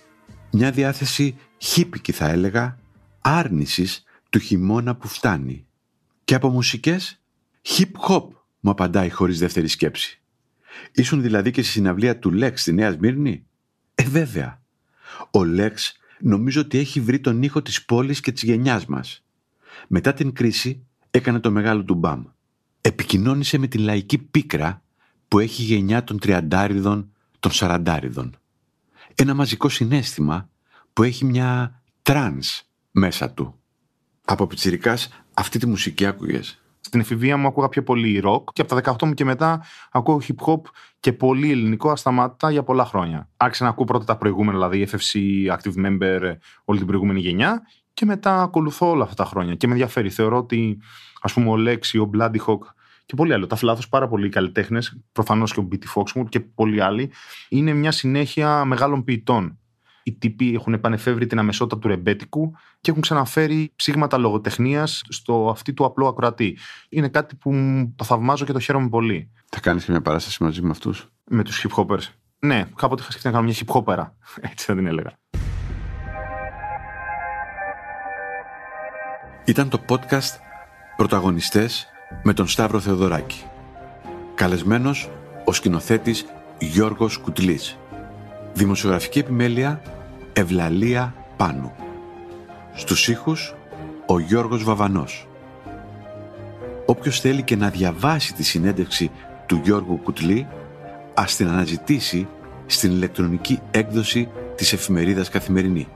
Μια 0.51 0.71
διάθεση 0.71 1.35
χύπικη 1.57 2.11
θα 2.11 2.29
έλεγα, 2.29 2.77
άρνησης 3.21 4.03
του 4.29 4.39
χειμώνα 4.39 4.95
που 4.95 5.07
φτάνει. 5.07 5.65
Και 6.23 6.35
από 6.35 6.49
μουσικές, 6.49 7.21
hip-hop, 7.65 8.27
μου 8.59 8.71
απαντάει 8.71 9.09
χωρίς 9.09 9.39
δεύτερη 9.39 9.67
σκέψη. 9.67 10.21
Ήσουν 10.91 11.21
δηλαδή 11.21 11.51
και 11.51 11.61
στη 11.61 11.71
συναυλία 11.71 12.19
του 12.19 12.31
Λέξ 12.31 12.61
στη 12.61 12.73
Νέα 12.73 12.91
Σμύρνη; 12.91 13.45
Ε, 13.95 14.03
βέβαια. 14.03 14.63
Ο 15.31 15.43
Λέξ 15.43 15.97
νομίζω 16.19 16.61
ότι 16.61 16.77
έχει 16.77 17.01
βρει 17.01 17.19
τον 17.19 17.43
ήχο 17.43 17.61
της 17.61 17.85
πόλης 17.85 18.19
και 18.19 18.31
της 18.31 18.43
γενιάς 18.43 18.85
μας. 18.85 19.23
Μετά 19.87 20.13
την 20.13 20.33
κρίση 20.33 20.85
έκανε 21.11 21.39
το 21.39 21.51
μεγάλο 21.51 21.83
του 21.83 21.95
μπαμ. 21.95 22.23
Επικοινώνησε 22.81 23.57
με 23.57 23.67
τη 23.67 23.77
λαϊκή 23.77 24.17
πίκρα 24.17 24.83
που 25.27 25.39
έχει 25.39 25.61
η 25.61 25.65
γενιά 25.65 26.03
των 26.03 26.19
τριαντάριδων, 26.19 27.11
των 27.39 27.51
σαραντάριδων. 27.51 28.37
Ένα 29.15 29.33
μαζικό 29.33 29.69
συναίσθημα 29.69 30.49
που 30.93 31.03
έχει 31.03 31.25
μια 31.25 31.81
trance 32.01 32.63
μέσα 32.91 33.31
του. 33.31 33.59
Από 34.25 34.47
πιτσιρικάς 34.47 35.09
αυτή 35.33 35.59
τη 35.59 35.65
μουσική 35.65 36.05
άκουγες; 36.05 36.61
Στην 36.95 37.07
εφηβεία 37.07 37.37
μου 37.37 37.47
άκουγα 37.47 37.69
πιο 37.69 37.83
πολύ 37.83 38.19
ροκ 38.19 38.49
και 38.53 38.61
από 38.61 38.81
τα 38.81 38.95
18 38.99 39.05
μου 39.05 39.13
και 39.13 39.25
μετά 39.25 39.63
ακούω 39.91 40.21
hip 40.27 40.45
hop 40.45 40.61
και 40.99 41.13
πολύ 41.13 41.51
ελληνικό 41.51 41.89
ασταμάτητα 41.89 42.51
για 42.51 42.63
πολλά 42.63 42.85
χρόνια. 42.85 43.29
Άρχισα 43.37 43.63
να 43.63 43.69
ακούω 43.69 43.85
πρώτα 43.85 44.05
τα 44.05 44.17
προηγούμενα, 44.17 44.51
δηλαδή 44.51 44.87
FFC, 44.91 45.19
Active 45.55 45.85
Member, 45.85 46.35
όλη 46.65 46.77
την 46.77 46.87
προηγούμενη 46.87 47.19
γενιά 47.19 47.61
και 47.93 48.05
μετά 48.05 48.41
ακολουθώ 48.41 48.89
όλα 48.89 49.03
αυτά 49.03 49.23
τα 49.23 49.29
χρόνια 49.29 49.55
και 49.55 49.67
με 49.67 49.73
ενδιαφέρει. 49.73 50.09
Θεωρώ 50.09 50.37
ότι 50.37 50.77
ας 51.21 51.33
πούμε 51.33 51.49
ο 51.49 51.55
Lexi, 51.57 52.05
ο 52.05 52.09
Bloody 52.13 52.45
Hawk 52.45 52.59
και 53.05 53.15
πολλοί 53.15 53.33
άλλοι. 53.33 53.47
Τα 53.47 53.55
φλάθο 53.55 53.81
πάρα 53.89 54.07
πολλοί 54.07 54.29
καλλιτέχνες, 54.29 54.99
προφανώς 55.11 55.53
και 55.53 55.59
ο 55.59 55.67
BT 55.71 55.83
Foxmood 55.95 56.29
και 56.29 56.39
πολλοί 56.39 56.81
άλλοι, 56.81 57.11
είναι 57.49 57.73
μια 57.73 57.91
συνέχεια 57.91 58.65
μεγάλων 58.65 59.03
ποιητών 59.03 59.59
οι 60.07 60.13
τύποι 60.13 60.53
έχουν 60.53 60.73
επανεφεύρει 60.73 61.25
την 61.25 61.39
αμεσότητα 61.39 61.79
του 61.79 61.87
ρεμπέτικου 61.87 62.53
και 62.81 62.89
έχουν 62.89 63.01
ξαναφέρει 63.01 63.71
ψήγματα 63.75 64.17
λογοτεχνίας 64.17 65.01
στο 65.09 65.49
αυτή 65.49 65.73
του 65.73 65.85
απλό 65.85 66.07
ακροατή. 66.07 66.57
Είναι 66.89 67.07
κάτι 67.07 67.35
που 67.35 67.51
το 67.95 68.03
θαυμάζω 68.03 68.45
και 68.45 68.51
το 68.51 68.59
χαίρομαι 68.59 68.89
πολύ. 68.89 69.31
Θα 69.49 69.59
κάνεις 69.59 69.85
και 69.85 69.91
μια 69.91 70.01
παράσταση 70.01 70.43
μαζί 70.43 70.61
με 70.61 70.69
αυτούς; 70.69 71.07
Με 71.23 71.43
τους 71.43 71.65
hip 71.65 71.83
hoppers. 71.83 72.03
Ναι, 72.39 72.65
κάποτε 72.75 73.01
είχα 73.01 73.11
σκεφτεί 73.11 73.27
να 73.27 73.33
κάνω 73.33 73.45
μια 73.45 73.55
hip 73.55 73.75
hopera. 73.75 74.09
Έτσι 74.51 74.65
θα 74.65 74.75
την 74.75 74.85
έλεγα. 74.85 75.13
Ήταν 79.45 79.69
το 79.69 79.81
podcast 79.87 80.39
«Πρωταγωνιστές» 80.95 81.87
με 82.23 82.33
τον 82.33 82.47
Σταύρο 82.47 82.79
Θεοδωράκη. 82.79 83.43
Καλεσμένος 84.35 85.09
ο 85.45 85.53
σκηνοθέτης 85.53 86.25
Γιώργος 86.59 87.17
Κουτλής. 87.17 87.77
Δημοσιογραφική 88.53 89.19
επιμέλεια 89.19 89.81
Ευλαλία 90.37 91.15
Πάνου. 91.37 91.71
Στους 92.73 93.07
ήχους 93.07 93.55
ο 94.05 94.19
Γιώργος 94.19 94.63
Βαβανός. 94.63 95.27
Όποιος 96.85 97.19
θέλει 97.19 97.43
και 97.43 97.55
να 97.55 97.69
διαβάσει 97.69 98.33
τη 98.33 98.43
συνέντευξη 98.43 99.11
του 99.45 99.61
Γιώργου 99.63 100.01
Κουτλή, 100.03 100.47
ας 101.13 101.35
την 101.35 101.47
αναζητήσει 101.47 102.27
στην 102.65 102.91
ηλεκτρονική 102.91 103.59
έκδοση 103.71 104.29
της 104.55 104.73
εφημερίδας 104.73 105.29
Καθημερινή. 105.29 105.87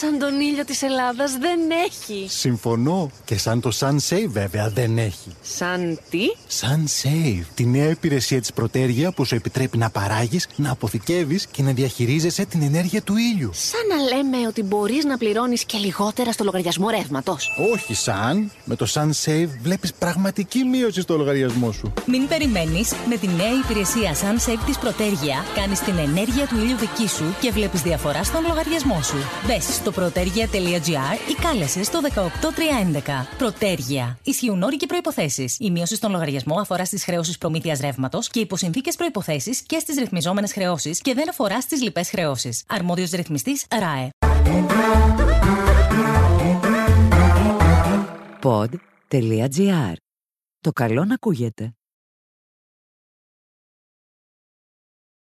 Σαν 0.00 0.18
τον 0.18 0.40
ήλιο 0.40 0.64
της 0.64 0.82
Ελλάδας 0.82 1.32
δεν 1.32 1.60
έχει. 1.86 2.26
Συμφωνώ. 2.28 3.10
Και 3.24 3.38
σαν 3.38 3.60
το 3.60 3.70
SunSave 3.78 4.28
βέβαια 4.28 4.68
δεν 4.68 4.98
έχει. 4.98 5.36
Σαν 5.42 5.98
τι; 6.10 6.20
SunSave. 6.60 7.44
Τη 7.54 7.66
νέα 7.66 7.88
υπηρεσία 7.90 8.40
της 8.40 8.52
Πρωτέργεια 8.52 9.12
που 9.12 9.24
σου 9.24 9.34
επιτρέπει 9.34 9.78
να 9.78 9.90
παράγεις, 9.90 10.48
να 10.56 10.70
αποθηκεύεις 10.70 11.46
και 11.46 11.62
να 11.62 11.72
διαχειρίζεσαι 11.72 12.44
την 12.44 12.62
ενέργεια 12.62 13.02
του 13.02 13.16
ήλιου. 13.16 13.50
Σαν 13.54 13.80
να 13.88 14.16
λέμε 14.16 14.46
ότι 14.46 14.62
μπορείς 14.62 15.04
να 15.04 15.18
πληρώνεις 15.18 15.64
και 15.64 15.78
λιγότερα 15.78 16.32
στο 16.32 16.44
λογαριασμό 16.44 16.88
ρεύματος. 16.88 17.50
Όχι 17.72 17.94
σαν. 17.94 18.50
Με 18.64 18.76
το 18.76 18.86
SunSave 18.94 19.48
βλέπεις 19.62 19.92
πραγματική 19.94 20.64
μείωση 20.64 21.00
στο 21.00 21.16
λογαριασμό 21.16 21.72
σου. 21.72 21.92
Μην 22.06 22.28
περιμένεις. 22.28 22.92
Με 23.08 23.16
τη 23.16 23.26
νέα 23.26 23.52
υπηρεσία 23.64 24.14
SunSave 24.14 24.62
της 24.66 24.78
Πρωτέργεια 24.78 25.44
κάνεις 25.54 25.80
την 25.80 25.98
ενέργεια 25.98 26.46
του 26.46 26.56
ήλιου 26.56 26.76
δική 26.76 27.08
σου 27.08 27.34
και 27.40 27.50
βλέπεις 27.50 27.82
διαφορά 27.82 28.24
στον 28.24 28.42
λογαριασμό 28.48 29.02
σου. 29.02 29.16
Μπες 29.46 29.64
στο 29.64 29.87
πρωτέργεια.gr 29.90 31.30
ή 31.30 31.34
κάλεσε 31.42 31.82
στο 31.82 32.00
18311. 32.14 32.20
Πρωτέργεια. 33.38 34.18
Ισχύουν 34.22 34.62
όροι 34.62 34.76
και 34.76 34.86
προποθέσει. 34.86 35.54
Η 35.58 35.70
μείωση 35.70 35.94
στον 35.94 36.10
λογαριασμό 36.10 36.60
αφορά 36.60 36.84
στις 36.84 37.04
χρεώσεις 37.04 37.38
προμήθειας 37.38 37.80
ρεύματος 37.80 38.28
και 38.28 38.40
υποσυνθήκες 38.40 38.96
προποθέσει 38.96 39.62
και 39.66 39.78
στις 39.78 39.96
ρυθμιζόμενες 39.96 40.52
χρεώσεις 40.52 41.00
και 41.00 41.14
δεν 41.14 41.28
αφορά 41.28 41.60
στις 41.60 41.82
λοιπές 41.82 42.10
χρεώσεις. 42.10 42.64
Αρμόδιος 42.68 43.10
ρυθμιστής 43.10 43.66
ΡΑΕ. 43.78 44.08
Pod.gr. 48.42 49.92
Το 50.60 50.72
καλό 50.72 51.04
να 51.04 51.14
ακούγεται. 51.14 51.77